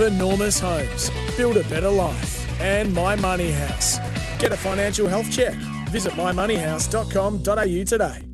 [0.00, 1.10] for Normus Homes.
[1.36, 2.60] Build a better life.
[2.60, 3.98] And My Money House.
[4.38, 5.54] Get a financial health check.
[5.90, 8.29] Visit mymoneyhouse.com.au today.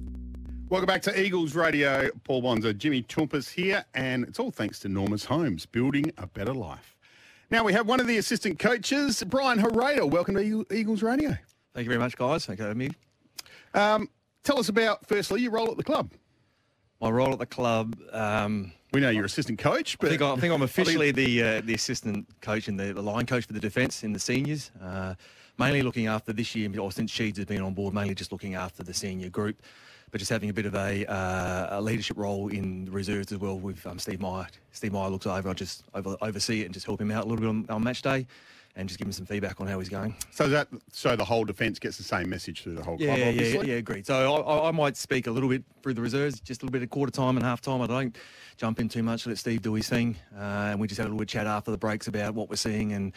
[0.69, 2.11] Welcome back to Eagles Radio.
[2.25, 6.53] Paul Bonsor, Jimmy Toumpas here, and it's all thanks to Norma's Homes, building a better
[6.53, 6.97] life.
[7.53, 10.11] Now we have one of the assistant coaches, Brian Haraida.
[10.11, 11.37] Welcome to Eagles Radio.
[11.73, 12.47] Thank you very much, guys.
[12.47, 12.91] Thank you for having me.
[13.75, 14.11] Um,
[14.43, 16.11] tell us about, firstly, your role at the club.
[17.01, 17.97] My role at the club.
[18.11, 21.61] Um, we know you're assistant coach, but I think, I, think I'm officially the uh,
[21.65, 24.73] the assistant coach and the, the line coach for the defence in the seniors.
[24.83, 25.15] Uh,
[25.59, 28.55] mainly looking after this year, or since Sheeds has been on board, mainly just looking
[28.55, 29.63] after the senior group,
[30.17, 33.39] but just having a bit of a, uh, a leadership role in the reserves as
[33.39, 34.47] well with um, Steve Meyer.
[34.73, 37.29] Steve Meyer looks over, I just over, oversee it and just help him out a
[37.29, 38.27] little bit on, on match day
[38.77, 40.15] and just give him some feedback on how he's going.
[40.31, 43.35] So that so the whole defence gets the same message through the whole yeah, club.
[43.35, 44.07] Yeah, yeah, agreed.
[44.07, 46.83] So I, I, might speak a little bit through the reserves, just a little bit
[46.83, 47.83] of quarter time and half time.
[47.83, 48.17] I don't
[48.57, 49.27] jump in too much.
[49.27, 51.79] Let Steve do his thing, uh, and we just had a little chat after the
[51.79, 53.13] breaks about what we're seeing and.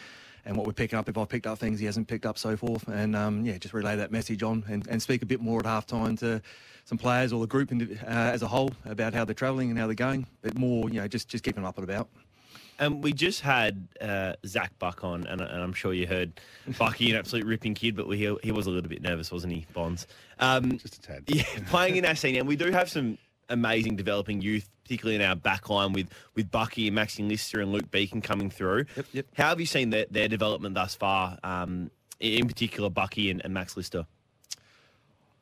[0.46, 2.56] And what we're picking up, if I've picked up things he hasn't picked up, so
[2.56, 5.60] forth, and um, yeah, just relay that message on and, and speak a bit more
[5.60, 6.40] at half time to
[6.84, 9.78] some players or the group in, uh, as a whole about how they're travelling and
[9.78, 10.26] how they're going.
[10.42, 12.08] But more, you know, just just keeping them up and about.
[12.80, 16.40] And we just had uh, Zac Buck on, and, and, I'm sure you heard
[16.78, 19.52] Bucky, an absolute ripping kid, but we, he, he was a little bit nervous, wasn't
[19.52, 20.06] he, Bonds?
[20.38, 21.24] Um, just a tad.
[21.26, 23.18] Yeah, playing in our senior, and we do have some
[23.50, 27.70] amazing developing youth, particularly in our back line with, with Bucky and Maxine Lister and
[27.70, 28.86] Luke Beacon coming through.
[28.96, 29.26] Yep, yep.
[29.34, 33.52] How have you seen their, their development thus far, um, in particular Bucky and, and
[33.52, 34.06] Max Lister?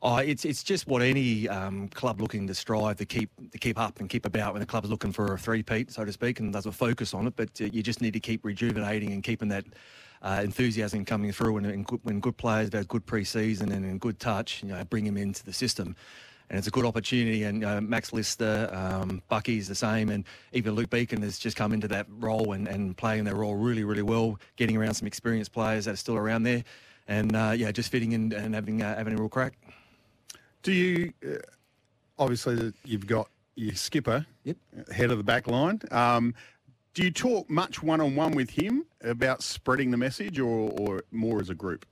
[0.00, 3.76] Oh, it's it's just what any um, club looking to strive to keep to keep
[3.78, 6.52] up and keep about when the club's looking for a three-peat, so to speak, and
[6.52, 7.34] does a focus on it.
[7.34, 9.64] But uh, you just need to keep rejuvenating and keeping that
[10.22, 11.56] uh, enthusiasm coming through.
[11.56, 14.84] And, and good, when good players have good pre-season and in good touch, you know,
[14.84, 15.96] bring them into the system.
[16.48, 17.42] And it's a good opportunity.
[17.42, 21.72] And uh, Max Lister, um, Bucky's the same, and even Luke Beacon has just come
[21.72, 25.52] into that role and, and playing their role really, really well, getting around some experienced
[25.52, 26.62] players that are still around there,
[27.08, 29.58] and uh, yeah, just fitting in and having uh, having a real crack.
[30.62, 31.37] Do you uh,
[32.18, 34.57] obviously you've got your skipper, yep.
[34.92, 35.81] head of the back line.
[35.90, 36.35] Um,
[36.94, 41.03] do you talk much one on one with him about spreading the message, or, or
[41.12, 41.87] more as a group?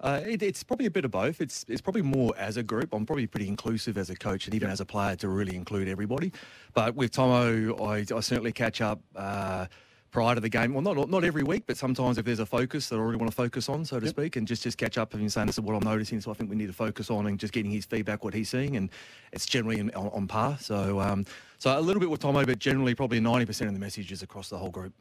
[0.00, 1.40] Uh, it, it's probably a bit of both.
[1.40, 2.92] It's it's probably more as a group.
[2.92, 4.74] I'm probably pretty inclusive as a coach and even yep.
[4.74, 6.32] as a player to really include everybody.
[6.74, 9.00] But with Tomo, I, I certainly catch up.
[9.14, 9.66] Uh,
[10.14, 10.72] prior to the game.
[10.72, 13.30] Well, not not every week, but sometimes if there's a focus that I really want
[13.30, 14.14] to focus on, so to yep.
[14.14, 16.20] speak, and just just catch up and saying this is what I'm noticing.
[16.20, 18.48] So I think we need to focus on and just getting his feedback, what he's
[18.48, 18.90] seeing, and
[19.32, 20.56] it's generally in, on, on, par.
[20.60, 21.26] So um,
[21.58, 24.56] so a little bit with Tomo, but generally probably 90% of the messages across the
[24.56, 24.94] whole group.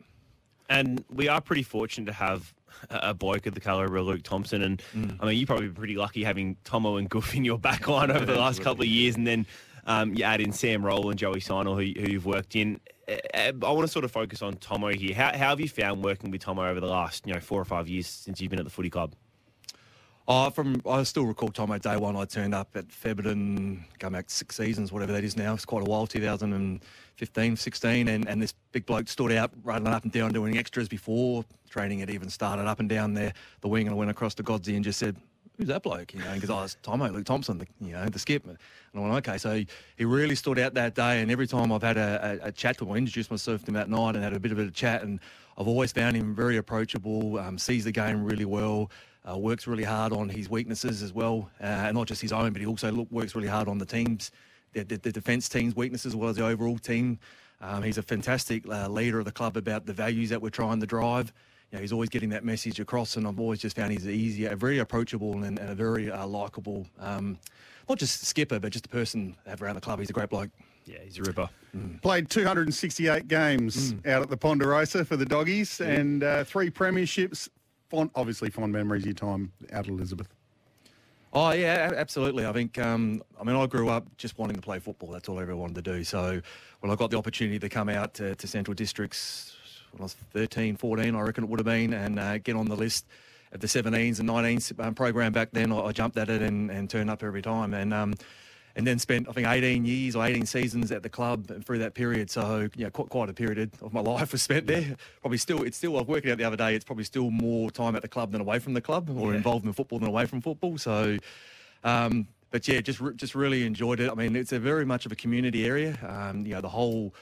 [0.68, 2.52] And we are pretty fortunate to have
[2.90, 4.64] a bloke of the caliber of Luke Thompson.
[4.64, 5.16] And mm.
[5.20, 8.26] I mean, you're probably pretty lucky having Tomo and Goof in your back line over
[8.26, 9.16] the last couple of years.
[9.16, 9.46] And then
[9.86, 12.80] um, you add in Sam Roll and Joey Sinel, who, who you've worked in.
[13.08, 15.14] Uh, uh, I want to sort of focus on Tomo here.
[15.14, 17.66] How, how have you found working with Tomo over the last, you know, four or
[17.66, 19.14] five years since you've been at the footy club?
[20.26, 22.16] Oh, from I still recall Tomo day one.
[22.16, 25.54] I turned up at Febden, going back six seasons, whatever that is now.
[25.54, 30.04] It's quite a while, 2015, 16, and, and this big bloke stood out running up
[30.04, 33.88] and down doing extras before training had even started up and down there the wing,
[33.88, 35.18] and I went across to Godsey and just said,
[35.64, 36.14] who's that bloke?
[36.14, 38.46] You know, because I was Tomo, Luke Thompson, the, you know, the skip.
[38.46, 38.58] And
[38.94, 39.38] I went, okay.
[39.38, 39.64] So
[39.96, 41.22] he really stood out that day.
[41.22, 43.68] And every time I've had a, a, a chat to him, I introduced myself to
[43.68, 45.04] him that night and had a bit of a chat.
[45.04, 45.22] And
[45.58, 48.92] I've always found him very approachable, um, sees the game really well,
[49.30, 51.50] uh, works really hard on his weaknesses as well.
[51.62, 53.86] Uh, and not just his own, but he also look, works really hard on the
[53.86, 54.32] team's,
[54.74, 57.20] the, the, the defence team's weaknesses as well as the overall team.
[57.62, 60.82] Um, he's a fantastic uh, leader of the club about the values that we're trying
[60.82, 61.32] to drive
[61.74, 64.46] you know, he's always getting that message across, and I've always just found he's easy,
[64.46, 67.40] very approachable, and, and a very uh, likable, um,
[67.90, 69.98] not just skipper, but just a person to have around the club.
[69.98, 70.52] He's a great bloke.
[70.86, 71.50] Yeah, he's a ripper.
[71.76, 72.00] Mm.
[72.04, 74.08] Played 268 games mm.
[74.08, 75.88] out at the Ponderosa for the doggies, yeah.
[75.88, 77.50] and uh, three premierships.
[77.90, 80.28] Fond, obviously, fond memories of your time out at Elizabeth.
[81.36, 82.46] Oh yeah, absolutely.
[82.46, 85.10] I think um, I mean I grew up just wanting to play football.
[85.10, 86.04] That's all I ever wanted to do.
[86.04, 86.40] So
[86.82, 89.56] when I got the opportunity to come out to, to Central Districts
[89.94, 92.66] when I was 13, 14, I reckon it would have been, and uh, get on
[92.66, 93.06] the list
[93.52, 95.72] of the 17s and 19s um, program back then.
[95.72, 97.74] I, I, jumped at it and, and turned up every time.
[97.74, 98.16] And um,
[98.76, 101.94] and then spent I think 18 years or 18 seasons at the club through that
[101.94, 102.32] period.
[102.32, 104.96] So you know, quite, quite a period of my life was spent there.
[105.22, 105.96] Probably still, it's still.
[105.96, 106.76] I was working out the other day.
[106.76, 109.38] It's probably still more time at the club than away from the club, or yeah.
[109.38, 110.78] involved in football than away from football.
[110.78, 111.18] So.
[111.84, 114.12] Um, but yeah, just just really enjoyed it.
[114.12, 115.98] I mean, it's a very much of a community area.
[116.08, 117.14] Um, you know, the whole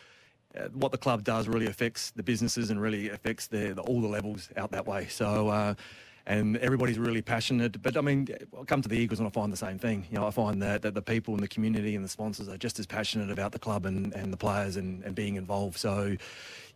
[0.57, 4.01] uh, what the club does really affects the businesses and really affects the, the, all
[4.01, 5.07] the levels out that way.
[5.07, 5.73] So, uh,
[6.25, 7.81] and everybody's really passionate.
[7.81, 8.27] But I mean,
[8.59, 10.05] I come to the Eagles and I find the same thing.
[10.11, 12.57] You know, I find that, that the people in the community and the sponsors are
[12.57, 15.77] just as passionate about the club and, and the players and, and being involved.
[15.77, 16.15] So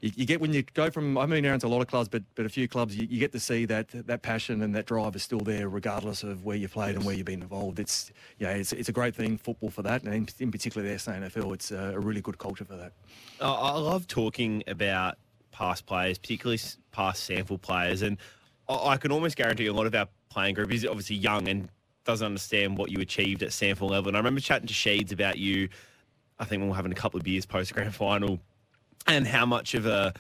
[0.02, 2.10] you, you get when you go from I've been around to a lot of clubs,
[2.10, 4.86] but but a few clubs you, you get to see that that passion and that
[4.86, 7.80] drive is still there regardless of where you played and where you've been involved.
[7.80, 10.96] It's yeah, it's it's a great thing football for that, and in, in particular the
[10.96, 12.94] SANFL, it's a, a really good culture for that.
[13.42, 15.18] I I love talking about
[15.52, 16.60] past players, particularly
[16.92, 18.18] past SANFL players, and
[18.68, 21.70] I, I can almost guarantee a lot of our playing group is obviously young and
[22.04, 24.10] doesn't understand what you achieved at SANFL level.
[24.10, 25.70] And I remember chatting to Sheeds about you.
[26.40, 28.40] I think when we we're having a couple of beers post grand final,
[29.08, 30.14] and how much of a,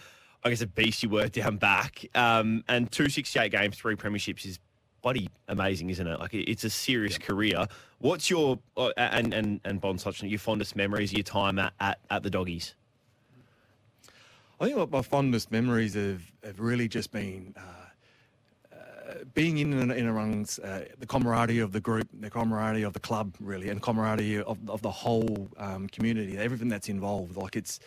[0.44, 2.06] I guess, a beast you were down back.
[2.14, 4.60] Um, and two sixty-eight games, three premierships is
[5.02, 6.20] bloody amazing, isn't it?
[6.20, 7.68] Like it's a serious career.
[8.00, 11.60] What's your uh, and and and Bond touched on your fondest memories of your time
[11.60, 12.76] at, at, at the doggies?
[14.60, 19.92] I think my fondest memories have, have really just been uh, uh, being in and
[19.92, 23.82] in amongst uh, the camaraderie of the group, the camaraderie of the club, really, and
[23.82, 27.36] camaraderie of, of the whole um, community, everything that's involved.
[27.36, 27.80] Like it's,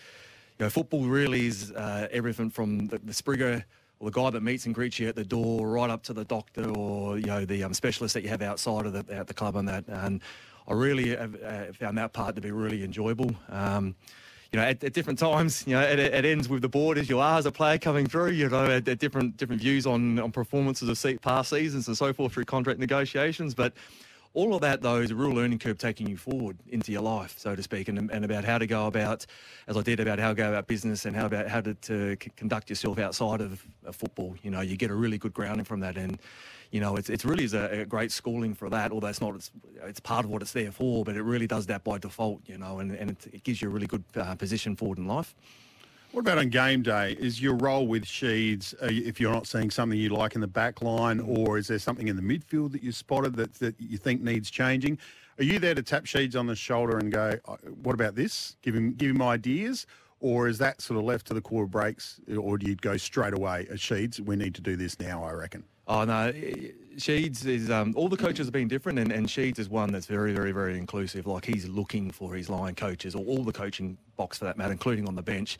[0.59, 3.65] you know, football really is uh, everything from the, the sprigger
[4.01, 6.25] or the guy that meets and greets you at the door, right up to the
[6.25, 9.35] doctor or you know the um, specialist that you have outside of the, at the
[9.35, 9.85] club and that.
[9.87, 10.21] And
[10.67, 13.35] I really have uh, found that part to be really enjoyable.
[13.49, 13.95] Um,
[14.53, 17.09] you know, at, at different times, you know, it, it ends with the board as
[17.09, 18.31] you are as a player coming through.
[18.31, 22.13] You know, at, at different different views on on performances of past seasons and so
[22.13, 23.73] forth through contract negotiations, but.
[24.39, 27.35] All of that, though, is a real learning curve taking you forward into your life,
[27.39, 29.27] so to speak, and, and about how to go about,
[29.67, 32.17] as I did, about how to go about business and how about how to, to
[32.37, 34.37] conduct yourself outside of, of football.
[34.45, 36.21] You know, you get a really good grounding from that, and
[36.71, 38.93] you know, it's it's really is a, a great schooling for that.
[38.93, 39.51] Although it's not, it's,
[39.83, 42.43] it's part of what it's there for, but it really does that by default.
[42.47, 45.09] You know, and, and it, it gives you a really good uh, position forward in
[45.09, 45.35] life.
[46.13, 47.17] What about on game day?
[47.21, 50.47] Is your role with Sheeds, uh, if you're not seeing something you like in the
[50.47, 53.99] back line, or is there something in the midfield that you spotted that, that you
[53.99, 54.99] think needs changing?
[55.39, 58.57] Are you there to tap Sheeds on the shoulder and go, "Uh, what about this?
[58.63, 59.87] Give him, give him ideas?
[60.21, 62.21] Or is that sort of left to the core breaks?
[62.37, 64.19] Or do you go straight away at Sheeds?
[64.19, 65.63] We need to do this now, I reckon.
[65.87, 66.33] Oh no,
[66.97, 70.07] Sheeds is um, all the coaches have been different, and, and Sheeds is one that's
[70.07, 71.27] very, very, very inclusive.
[71.27, 74.73] Like he's looking for his line coaches, or all the coaching box for that matter,
[74.73, 75.59] including on the bench,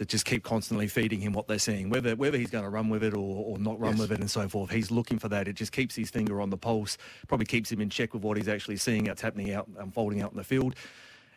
[0.00, 2.88] to just keep constantly feeding him what they're seeing, whether whether he's going to run
[2.88, 4.00] with it or, or not run Yes.
[4.00, 4.70] with it, and so forth.
[4.70, 5.46] He's looking for that.
[5.46, 6.96] It just keeps his finger on the pulse,
[7.28, 10.30] probably keeps him in check with what he's actually seeing that's happening out, unfolding out
[10.30, 10.74] in the field.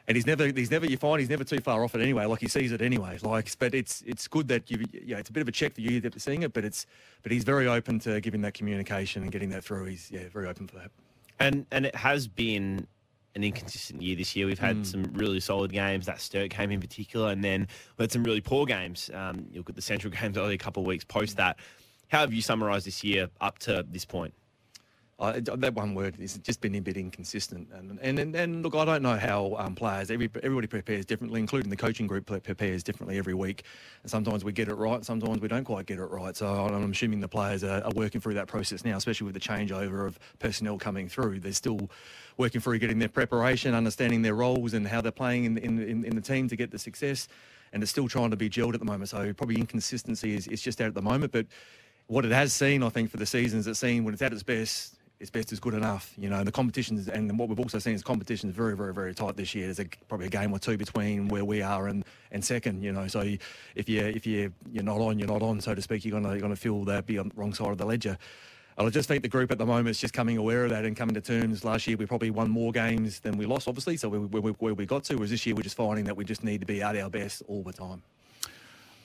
[0.07, 2.23] And he's never, he's never, you find he's never too far off it anyway.
[2.23, 3.17] Like he sees it anyway.
[3.21, 5.81] Like, but it's, it's good that you, yeah, it's a bit of a check for
[5.81, 6.85] you that you're seeing it, but it's,
[7.21, 9.85] but he's very open to giving that communication and getting that through.
[9.85, 10.91] He's, yeah, very open for that.
[11.39, 12.87] And and it has been
[13.35, 14.45] an inconsistent year this year.
[14.45, 17.67] We've had some really solid games, that Sturt game in particular, and then
[17.97, 19.09] we had some really poor games.
[19.13, 21.57] Um, you look at the Central games only a couple of weeks post that.
[22.09, 24.35] How have you summarised this year up to this point?
[25.19, 28.73] Uh, that one word has just been a bit inconsistent, and and and, and look,
[28.73, 30.09] I don't know how um, players.
[30.09, 33.63] Every, everybody prepares differently, including the coaching group pre- prepares differently every week.
[34.01, 36.35] And sometimes we get it right, sometimes we don't quite get it right.
[36.35, 39.39] So I'm assuming the players are, are working through that process now, especially with the
[39.39, 41.41] changeover of personnel coming through.
[41.41, 41.91] They're still
[42.37, 46.15] working through getting their preparation, understanding their roles, and how they're playing in in, in,
[46.15, 47.27] the team to get the success.
[47.71, 49.09] And it's still trying to be gelled at the moment.
[49.09, 51.45] So probably inconsistency is, is just out at the moment, but
[52.07, 54.43] what it has seen, I think, for the seasons, it's seen when it's at its
[54.43, 56.13] best, its best is good enough.
[56.17, 59.13] You know, the competitions, and what we've also seen is competition is very, very, very
[59.13, 59.65] tight this year.
[59.65, 62.83] There's a, probably a game or two between where we are and, and second.
[62.83, 63.21] You know, so
[63.75, 66.03] if you if you you're not on, you're not on, so to speak.
[66.05, 68.17] You're gonna you're gonna feel that be on the wrong side of the ledger.
[68.77, 70.83] And I just think the group at the moment is just coming aware of that
[70.83, 71.63] and coming to terms.
[71.63, 73.97] Last year we probably won more games than we lost, obviously.
[73.97, 76.25] So we, we, where we got to, whereas this year we're just finding that we
[76.25, 78.01] just need to be at our best all the time.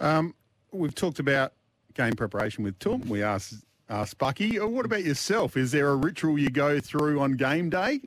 [0.00, 0.34] Um,
[0.72, 1.52] we've talked about
[1.94, 3.02] game preparation with Tom.
[3.08, 3.56] We asked,
[3.88, 5.56] asked Bucky, uh, what about yourself?
[5.56, 8.00] Is there a ritual you go through on game day?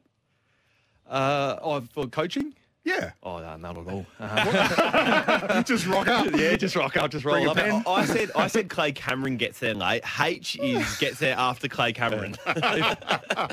[1.10, 2.54] Uh, oh, for coaching.
[2.84, 3.12] Yeah.
[3.22, 4.06] Oh, no, not at all.
[4.20, 6.28] Uh, Just rock up.
[6.36, 7.58] yeah, just rock up, just roll up.
[7.58, 10.04] I I said I said Clay Cameron gets there late.
[10.20, 12.36] H is gets there after Clay Cameron.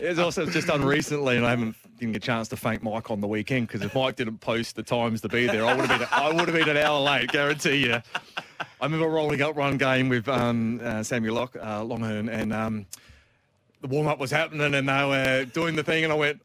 [0.01, 3.11] It's also just done recently, and I haven't didn't get a chance to thank Mike
[3.11, 5.87] on the weekend because if Mike didn't post the times to be there, I would
[5.87, 8.01] have been I would have been an hour late, guarantee you.
[8.61, 12.87] I remember rolling up one game with um, uh, Samuel Lock, uh, Longhorn, and um,
[13.81, 16.41] the warm up was happening, and they were doing the thing, and I went.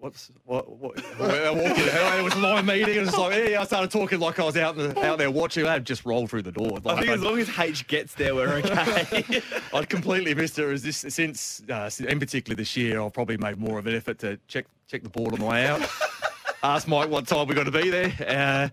[0.00, 0.70] What's what?
[0.78, 4.20] what I walked it was a live meeting, and it's like, yeah, I started talking
[4.20, 5.66] like I was out in the, out there watching.
[5.66, 6.78] I just rolled through the door.
[6.86, 9.42] I Like, think as long as H gets there, we're okay.
[9.74, 10.66] I'd completely missed it.
[10.66, 13.96] It was this, since, uh, in particular this year, I've probably made more of an
[13.96, 15.80] effort to check check the board on the way out.
[16.62, 18.68] Ask Mike what time we got to be there, uh,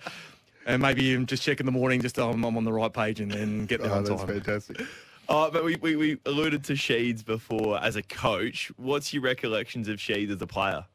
[0.66, 3.20] and maybe even just check in the morning, just um, I'm on the right page,
[3.20, 4.42] and then get there Oh, on that's time.
[4.42, 4.82] fantastic.
[5.28, 8.72] Oh, but we, we, we alluded to Sheeds before as a coach.
[8.78, 10.86] What's your recollections of Sheeds as a player?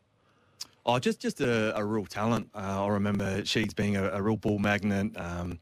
[0.86, 2.48] Oh, just just a, a real talent.
[2.54, 5.12] Uh, I remember Sheeds being a, a real ball magnet.
[5.16, 5.58] Um,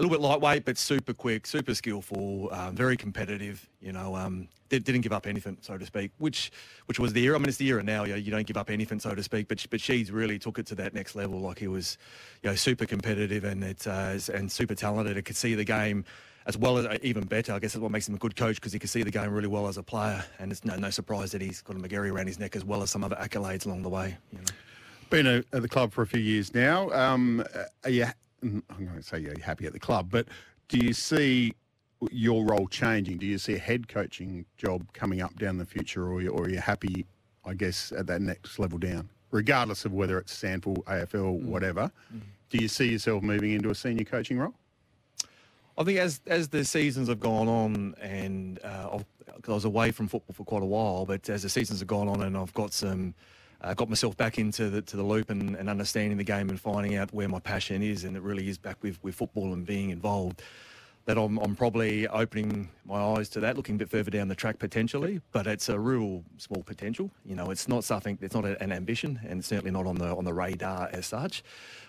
[0.00, 3.68] a little bit lightweight, but super quick, super skillful, um, very competitive.
[3.82, 6.10] You know, um, did, didn't give up anything, so to speak.
[6.16, 6.50] Which,
[6.86, 7.36] which was the era.
[7.36, 8.04] I mean, it's the era now.
[8.04, 9.48] You, know, you don't give up anything, so to speak.
[9.48, 11.40] But but Sheeds really took it to that next level.
[11.40, 11.98] Like he was,
[12.42, 15.16] you know, super competitive and it uh, and super talented.
[15.16, 16.06] He could see the game
[16.46, 17.52] as well as uh, even better.
[17.52, 19.30] I guess that's what makes him a good coach because he can see the game
[19.30, 20.24] really well as a player.
[20.38, 22.82] And it's no no surprise that he's got a Magarey around his neck as well
[22.82, 24.16] as some other accolades along the way.
[24.32, 24.44] You know.
[25.10, 26.90] Been at the club for a few years now.
[26.92, 27.44] Um,
[27.84, 28.06] are you?
[28.42, 30.26] I'm going to say you're happy at the club, but
[30.68, 31.54] do you see
[32.10, 33.18] your role changing?
[33.18, 36.48] Do you see a head coaching job coming up down the future, or, or are
[36.48, 37.06] you happy,
[37.44, 41.90] I guess, at that next level down, regardless of whether it's SANFL, AFL, whatever?
[42.48, 44.54] Do you see yourself moving into a senior coaching role?
[45.78, 48.98] I think as as the seasons have gone on, and uh,
[49.46, 52.08] I was away from football for quite a while, but as the seasons have gone
[52.08, 53.14] on, and I've got some.
[53.62, 56.58] Uh, got myself back into the to the loop and, and understanding the game and
[56.58, 59.66] finding out where my passion is, and it really is back with, with football and
[59.66, 60.42] being involved.
[61.06, 64.34] That I'm, I'm probably opening my eyes to that, looking a bit further down the
[64.34, 67.10] track potentially, but it's a real small potential.
[67.24, 70.14] You know, it's not something, it's not a, an ambition, and certainly not on the
[70.14, 71.42] on the radar as such.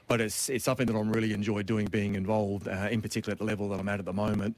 [0.07, 3.38] But it's it's something that I'm really enjoy doing, being involved, uh, in particular at
[3.38, 4.57] the level that I'm at at the moment.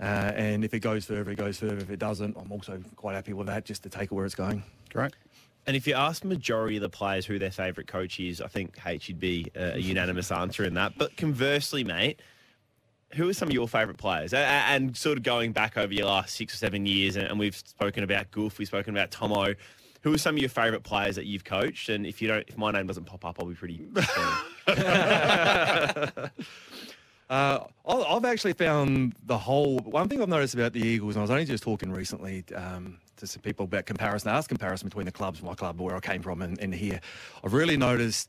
[0.00, 1.76] Uh, and if it goes further, it goes further.
[1.76, 4.34] If it doesn't, I'm also quite happy with that, just to take it where it's
[4.34, 4.62] going.
[4.90, 5.12] Great.
[5.66, 8.78] And if you ask majority of the players who their favourite coach is, I think
[8.84, 10.94] H would be a unanimous answer in that.
[10.98, 12.20] But conversely, mate,
[13.14, 14.32] who are some of your favourite players?
[14.32, 17.26] A- a- And sort of going back over your last six or seven years, and
[17.28, 19.54] and we've spoken about Goof, we've spoken about Tomo.
[20.02, 21.90] Who are some of your favourite players that you've coached?
[21.90, 23.86] And if you don't, if my name doesn't pop up, I'll be pretty.
[27.28, 31.22] Uh, I've actually found the whole one thing I've noticed about the Eagles, and I
[31.22, 35.06] was only just talking recently um, to some people about comparison, I ask comparison between
[35.06, 37.00] the clubs, my club, where I came from, and, and here.
[37.44, 38.28] I've really noticed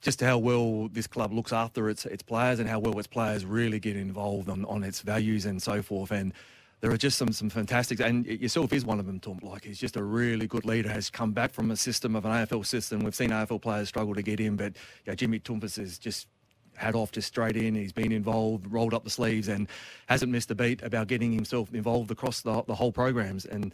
[0.00, 3.46] just how well this club looks after its its players and how well its players
[3.46, 6.10] really get involved on, on its values and so forth.
[6.10, 6.34] And
[6.80, 9.38] there are just some some fantastic, and yourself is one of them, Tom.
[9.42, 10.90] Like he's just a really good leader.
[10.90, 13.00] Has come back from a system of an AFL system.
[13.00, 14.76] We've seen AFL players struggle to get in, but
[15.06, 16.28] yeah, Jimmy Toumpas is just
[16.76, 17.74] hat off just straight in.
[17.74, 19.68] He's been involved, rolled up the sleeves, and
[20.06, 23.44] hasn't missed a beat about getting himself involved across the, the whole programs.
[23.44, 23.72] And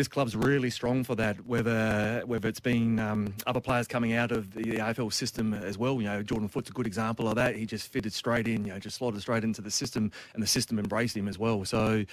[0.00, 1.44] this club's really strong for that.
[1.44, 6.00] Whether whether it's been um, other players coming out of the AFL system as well.
[6.00, 7.54] You know, Jordan Foot's a good example of that.
[7.54, 8.64] He just fitted straight in.
[8.64, 11.66] You know, just slotted straight into the system, and the system embraced him as well.
[11.66, 12.06] So.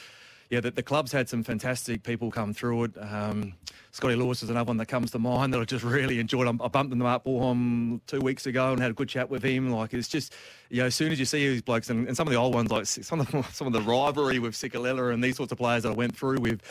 [0.49, 2.91] Yeah, the, the club's had some fantastic people come through it.
[3.01, 3.53] Um,
[3.91, 6.47] Scotty Lewis is another one that comes to mind that I just really enjoyed.
[6.47, 9.43] I, I bumped into Mark Bullholm two weeks ago and had a good chat with
[9.43, 9.71] him.
[9.71, 10.33] Like it's just,
[10.69, 12.55] you know, as soon as you see these blokes and, and some of the old
[12.55, 15.57] ones, like some of the, some of the rivalry with Sikalella and these sorts of
[15.57, 16.61] players that I went through with,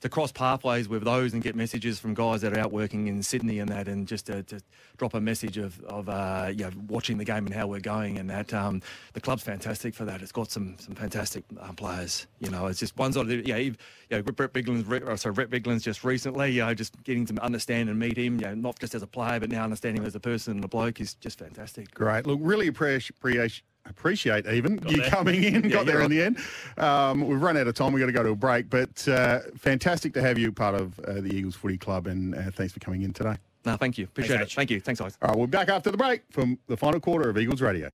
[0.00, 3.22] to cross pathways with those and get messages from guys that are out working in
[3.22, 4.60] Sydney and that, and just to, to
[4.96, 8.18] drop a message of, of uh, you know, watching the game and how we're going,
[8.18, 8.82] and that um,
[9.14, 10.22] the club's fantastic for that.
[10.22, 12.26] It's got some some fantastic um, players.
[12.40, 13.74] You know, it's just ones that yeah, you
[14.10, 17.88] know, Brett Bigland's, Brett- sorry, Brett Bigland's just recently, you know, just getting to understand
[17.88, 20.14] and meet him, you know, not just as a player, but now understanding him as
[20.14, 21.92] a person and a bloke is just fantastic.
[21.94, 22.26] Great.
[22.26, 25.10] Look, really appreciate appreciate appreciate even you there.
[25.10, 25.62] coming in.
[25.64, 26.38] Yeah, got there you're in the end.
[26.78, 27.92] Um, we've run out of time.
[27.92, 30.98] We've got to go to a break, but uh, fantastic to have you part of
[31.00, 33.36] uh, the Eagles Footy Club, and uh, thanks for coming in today.
[33.64, 34.04] No, thank you.
[34.04, 34.56] Appreciate Thanks, it.
[34.56, 34.80] Thank you.
[34.80, 35.18] Thanks, guys.
[35.22, 37.88] All right, we'll be back after the break from the final quarter of Eagles Radio.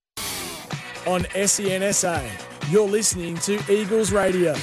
[1.06, 2.20] on SEN SA.
[2.70, 4.54] You're listening to Eagles Radio.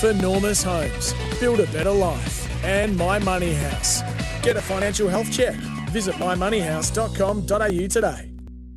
[0.00, 2.36] For Normus Homes, build a better life.
[2.64, 4.02] And My Money House.
[4.42, 5.54] Get a financial health check.
[5.90, 8.30] Visit mymoneyhouse.com.au today.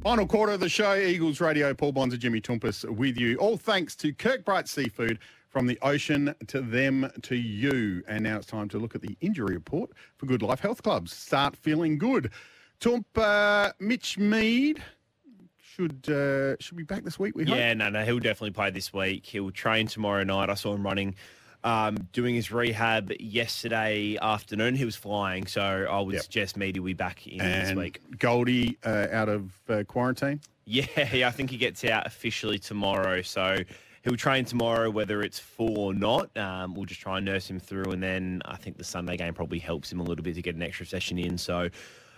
[0.03, 3.37] Final quarter of the show, Eagles Radio, Paul Bonsor and Jimmy Toumpas with you.
[3.37, 5.19] All thanks to Kirkbright Seafood,
[5.51, 8.01] from the ocean to them to you.
[8.07, 11.13] And now it's time to look at the injury report for Good Life Health Clubs.
[11.13, 12.31] Start feeling good.
[12.79, 14.81] Tump, uh, Mitch Mead
[15.61, 17.55] should uh, should be back this week, we hope.
[17.55, 19.25] Yeah, no, no, he'll definitely play this week.
[19.25, 20.49] He'll train tomorrow night.
[20.49, 21.15] I saw him running,
[21.63, 24.75] um, doing his rehab yesterday afternoon.
[24.75, 26.23] He was flying, so I would Yep.
[26.23, 27.99] suggest Meady will be back in this week.
[28.19, 30.39] Goldie uh, out of uh, quarantine.
[30.65, 33.21] Yeah, I think he gets out officially tomorrow.
[33.21, 33.57] So
[34.03, 36.35] he'll train tomorrow, whether it's full or not.
[36.37, 39.33] Um, we'll just try and nurse him through, and then I think the Sunday game
[39.33, 41.37] probably helps him a little bit to get an extra session in.
[41.37, 41.69] So,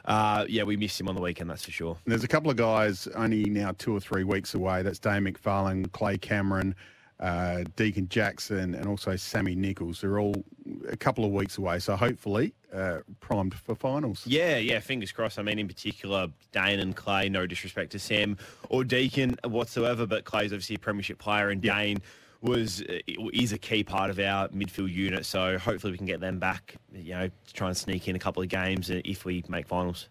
[0.06, 1.98] uh, yeah, we missed him on the weekend, that's for sure.
[2.06, 4.82] And there's a couple of guys only now two or three weeks away.
[4.84, 6.76] That's Dave McFarlane, Clay Cameron,
[7.20, 10.02] uh, Deacon Jackson, and also Sammy Nichols.
[10.02, 10.44] They're all
[10.90, 11.80] a couple of weeks away.
[11.80, 14.24] So hopefully uh, primed for finals.
[14.26, 15.40] Yeah, yeah, fingers crossed.
[15.40, 18.38] I mean, in particular, Dane and Clay, no disrespect to Sam
[18.70, 22.02] or Deacon whatsoever, but Clay's obviously a premiership player, and Dane
[22.42, 23.00] was uh,
[23.32, 25.26] is a key part of our midfield unit.
[25.26, 26.76] So hopefully we can get them back.
[26.94, 29.68] You know, to try and sneak in a couple of games uh, if we make
[29.68, 30.10] finals.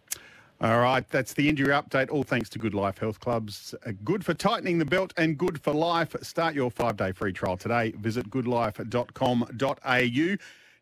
[0.63, 2.09] All right, that's the injury update.
[2.09, 3.75] All thanks to Good Life Health Clubs.
[3.85, 6.15] Uh, Good for tightening the belt and good for life.
[6.23, 7.91] Start your five day free trial today.
[7.99, 10.37] Visit goodlife.com.au.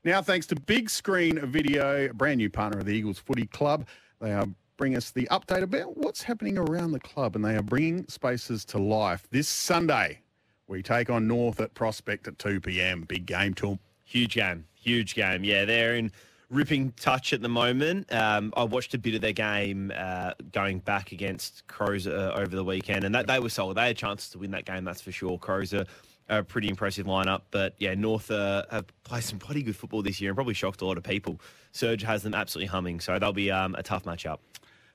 [0.04, 3.86] Now, thanks to Big Screen Video, a brand new partner of the Eagles Footy Club,
[4.20, 7.62] they are bring us the update about what's happening around the club, and they are
[7.62, 10.20] bringing spaces to life this Sunday.
[10.68, 13.02] We take on North at Prospect at 2 p.m.
[13.08, 13.78] Big game, Tom.
[14.04, 15.42] Huge game, huge game.
[15.42, 16.12] Yeah, they're in
[16.50, 18.12] ripping touch at the moment.
[18.12, 22.54] Um, I watched a bit of their game uh, going back against Crows uh, over
[22.54, 23.76] the weekend, and that they were solid.
[23.76, 25.38] They had chances to win that game, that's for sure.
[25.38, 25.86] Crows are
[26.28, 30.20] a pretty impressive lineup, but yeah, North uh, have played some pretty good football this
[30.20, 31.40] year and probably shocked a lot of people.
[31.72, 34.38] Surge has them absolutely humming, so they'll be um, a tough matchup.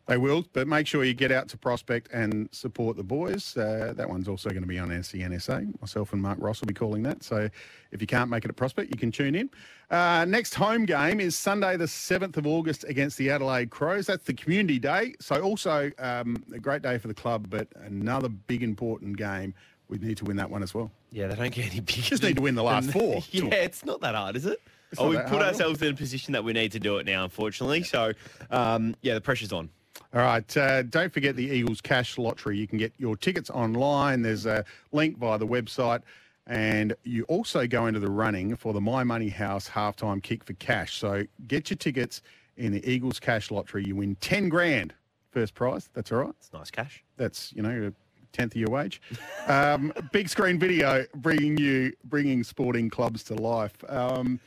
[0.08, 3.58] They will, but make sure you get out to Prospect and support the boys.
[3.58, 5.62] Uh, that one's also going to be on SEN SA.
[5.82, 7.24] Myself and Mark Ross will be calling that.
[7.24, 7.50] So
[7.92, 9.50] if you can't make it at Prospect, you can tune in.
[9.90, 14.06] Uh, next home game is Sunday, the 7th of August against the Adelaide Crows.
[14.06, 15.16] That's the community day.
[15.20, 19.56] So also um, a great day for the club, but another big important game.
[19.88, 20.92] We need to win that one as well.
[21.12, 22.02] Yeah, they don't get any bigger.
[22.02, 23.24] Just need to win the last four.
[23.32, 24.62] yeah, it's not that hard, is it?
[24.92, 25.54] It's oh, we that put hard at all.
[25.54, 27.84] ourselves in a position that we need to do it now, unfortunately.
[27.84, 28.14] So,
[28.52, 29.70] um, yeah, the pressure's on.
[30.16, 30.58] All right.
[30.58, 32.58] Uh, don't forget the Eagles Cash Lottery.
[32.58, 34.22] You can get your tickets online.
[34.22, 34.64] There's a
[34.94, 36.04] link via the website.
[36.48, 40.54] And you also go into the running for the My Money House halftime kick for
[40.54, 40.98] cash.
[40.98, 42.22] So get your tickets
[42.56, 43.84] in the Eagles Cash Lottery.
[43.86, 44.94] You win 10 grand
[45.32, 45.90] first prize.
[45.94, 46.34] That's all right.
[46.40, 47.04] It's nice cash.
[47.18, 47.94] That's, you know, a
[48.32, 49.02] tenth of your wage.
[49.48, 53.76] Um, big screen video bringing you, bringing sporting clubs to life.
[53.88, 54.40] Um,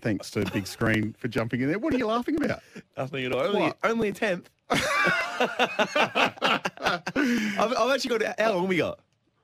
[0.00, 1.80] thanks to Big Screen for jumping in there.
[1.80, 2.62] What are you laughing about?
[2.96, 3.40] Nothing at all.
[3.40, 4.48] Only, only a tenth.
[4.70, 6.60] I've,
[7.76, 8.40] I've actually got.
[8.40, 9.00] How long we got?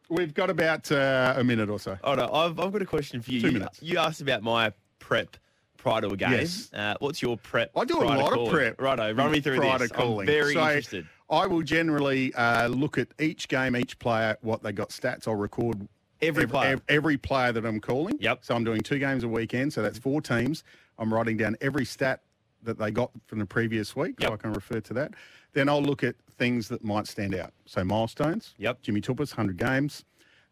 [0.08, 1.98] We've got about uh, a minute or so.
[2.04, 3.40] Oh no, I've, I've got a question for you.
[3.40, 3.82] Two You- minutes.
[3.82, 5.36] You asked about my prep
[5.76, 6.32] prior to a game.
[6.32, 6.70] Yes.
[6.72, 7.70] Uh, what's your prep?
[7.76, 8.80] I do a lot of prep.
[8.80, 9.90] Righto, run me through prior this.
[9.90, 10.20] to calling.
[10.20, 11.06] I'm very So, interested.
[11.30, 15.26] I will generally uh, look at each game, each player, what they got stats.
[15.26, 15.88] I'll record
[16.22, 16.72] Every ev- player.
[16.72, 18.16] ev- every player that I'm calling.
[18.20, 18.44] Yep.
[18.44, 19.72] So I'm doing two games a weekend.
[19.72, 20.64] So that's four teams.
[20.98, 22.20] I'm writing down every stat
[22.64, 24.16] that they got from the previous week.
[24.18, 24.28] Yep.
[24.28, 25.12] So I can refer to that.
[25.52, 27.52] Then I'll look at things that might stand out.
[27.66, 28.54] So milestones.
[28.58, 28.82] Yep.
[28.82, 30.04] Jimmy Toumpas's 100 games,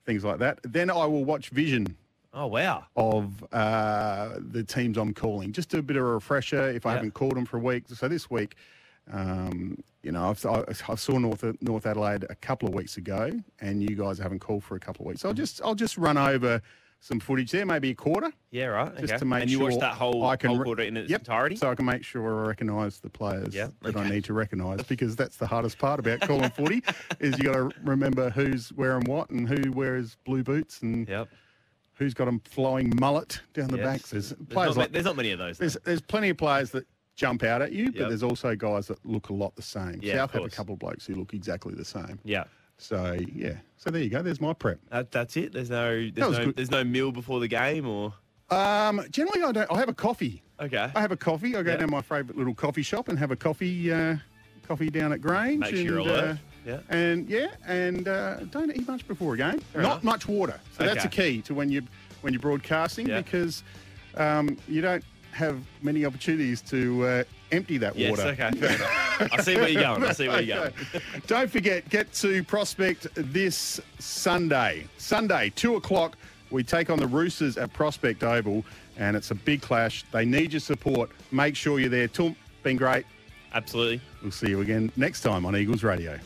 [0.06, 0.60] things like that.
[0.62, 1.96] Then I will watch Vision
[2.34, 2.84] Oh wow.
[2.96, 5.52] of uh, the teams I'm calling.
[5.52, 6.94] Just a bit of a refresher if I Yeah.
[6.96, 7.84] haven't called them for a week.
[7.92, 8.54] So this week,
[9.12, 13.30] um, you know, I've, I, I saw North North Adelaide a couple of weeks ago,
[13.60, 15.20] and you guys haven't called for a couple of weeks.
[15.22, 16.62] So I'll just I'll just run over
[17.03, 18.96] some footage there, maybe a quarter, Yeah, right.
[18.98, 19.18] just okay.
[19.18, 21.22] to make and you sure watched that whole, I can whole quarter in its Yep.
[21.22, 21.57] entirety.
[21.57, 24.82] so I can make sure I recognise the players Yeah, that I need to recognise
[24.84, 26.80] because that's the hardest part about calling footy
[27.20, 31.28] is you got to remember who's wearing what and who wears blue boots and Yep.
[31.94, 33.84] who's got a flowing mullet down the Yes.
[33.84, 34.11] backs.
[34.11, 35.59] There's There's players not, like there's not many of those.
[35.59, 36.86] there's there's plenty of players that
[37.16, 38.09] jump out at you, but Yep.
[38.11, 39.98] there's also guys that look a lot the same.
[40.03, 42.20] Yeah, South have a couple of blokes who look exactly the same.
[42.22, 42.44] Yeah.
[42.83, 44.22] So yeah, so there you go.
[44.22, 44.78] There's my prep.
[44.91, 45.53] That, that's it.
[45.53, 46.57] There's no there's no good.
[46.57, 48.12] there's no meal before the game or
[48.51, 49.70] Um, generally, I don't.
[49.70, 50.43] I have a coffee.
[50.61, 50.91] okay.
[50.95, 51.55] I have a coffee.
[51.57, 51.76] I go Yeah.
[51.76, 53.93] down to my favourite little coffee shop and have a coffee.
[53.93, 54.16] Uh,
[54.66, 55.61] coffee down at Grange.
[55.61, 56.24] Makes and, you alert.
[56.30, 56.78] uh, Yeah.
[56.89, 59.59] And yeah, and uh, don't eat much before a game.
[59.72, 60.05] Fair Not enough.
[60.05, 60.59] much water.
[60.76, 61.83] So that's a key to when you
[62.22, 63.20] when you're broadcasting Yeah.
[63.22, 63.62] because
[64.16, 68.11] um, you don't have many opportunities to uh, empty that Yes.
[68.11, 68.28] water.
[68.30, 68.50] Okay.
[68.59, 69.32] Fair enough.
[69.32, 70.05] I see where you're going.
[70.05, 70.72] I see where you're going.
[71.26, 74.86] Don't forget, get to Prospect this Sunday.
[74.98, 76.16] Sunday, 2 o'clock,
[76.50, 78.64] we take on the Roosters at Prospect Oval,
[78.96, 80.05] and it's a big clash.
[80.12, 81.11] They need your support.
[81.30, 82.09] Make sure you're there.
[82.09, 83.07] Tum, been great.
[83.55, 84.00] Absolutely.
[84.22, 86.18] We'll see you again next time on Eagles Radio.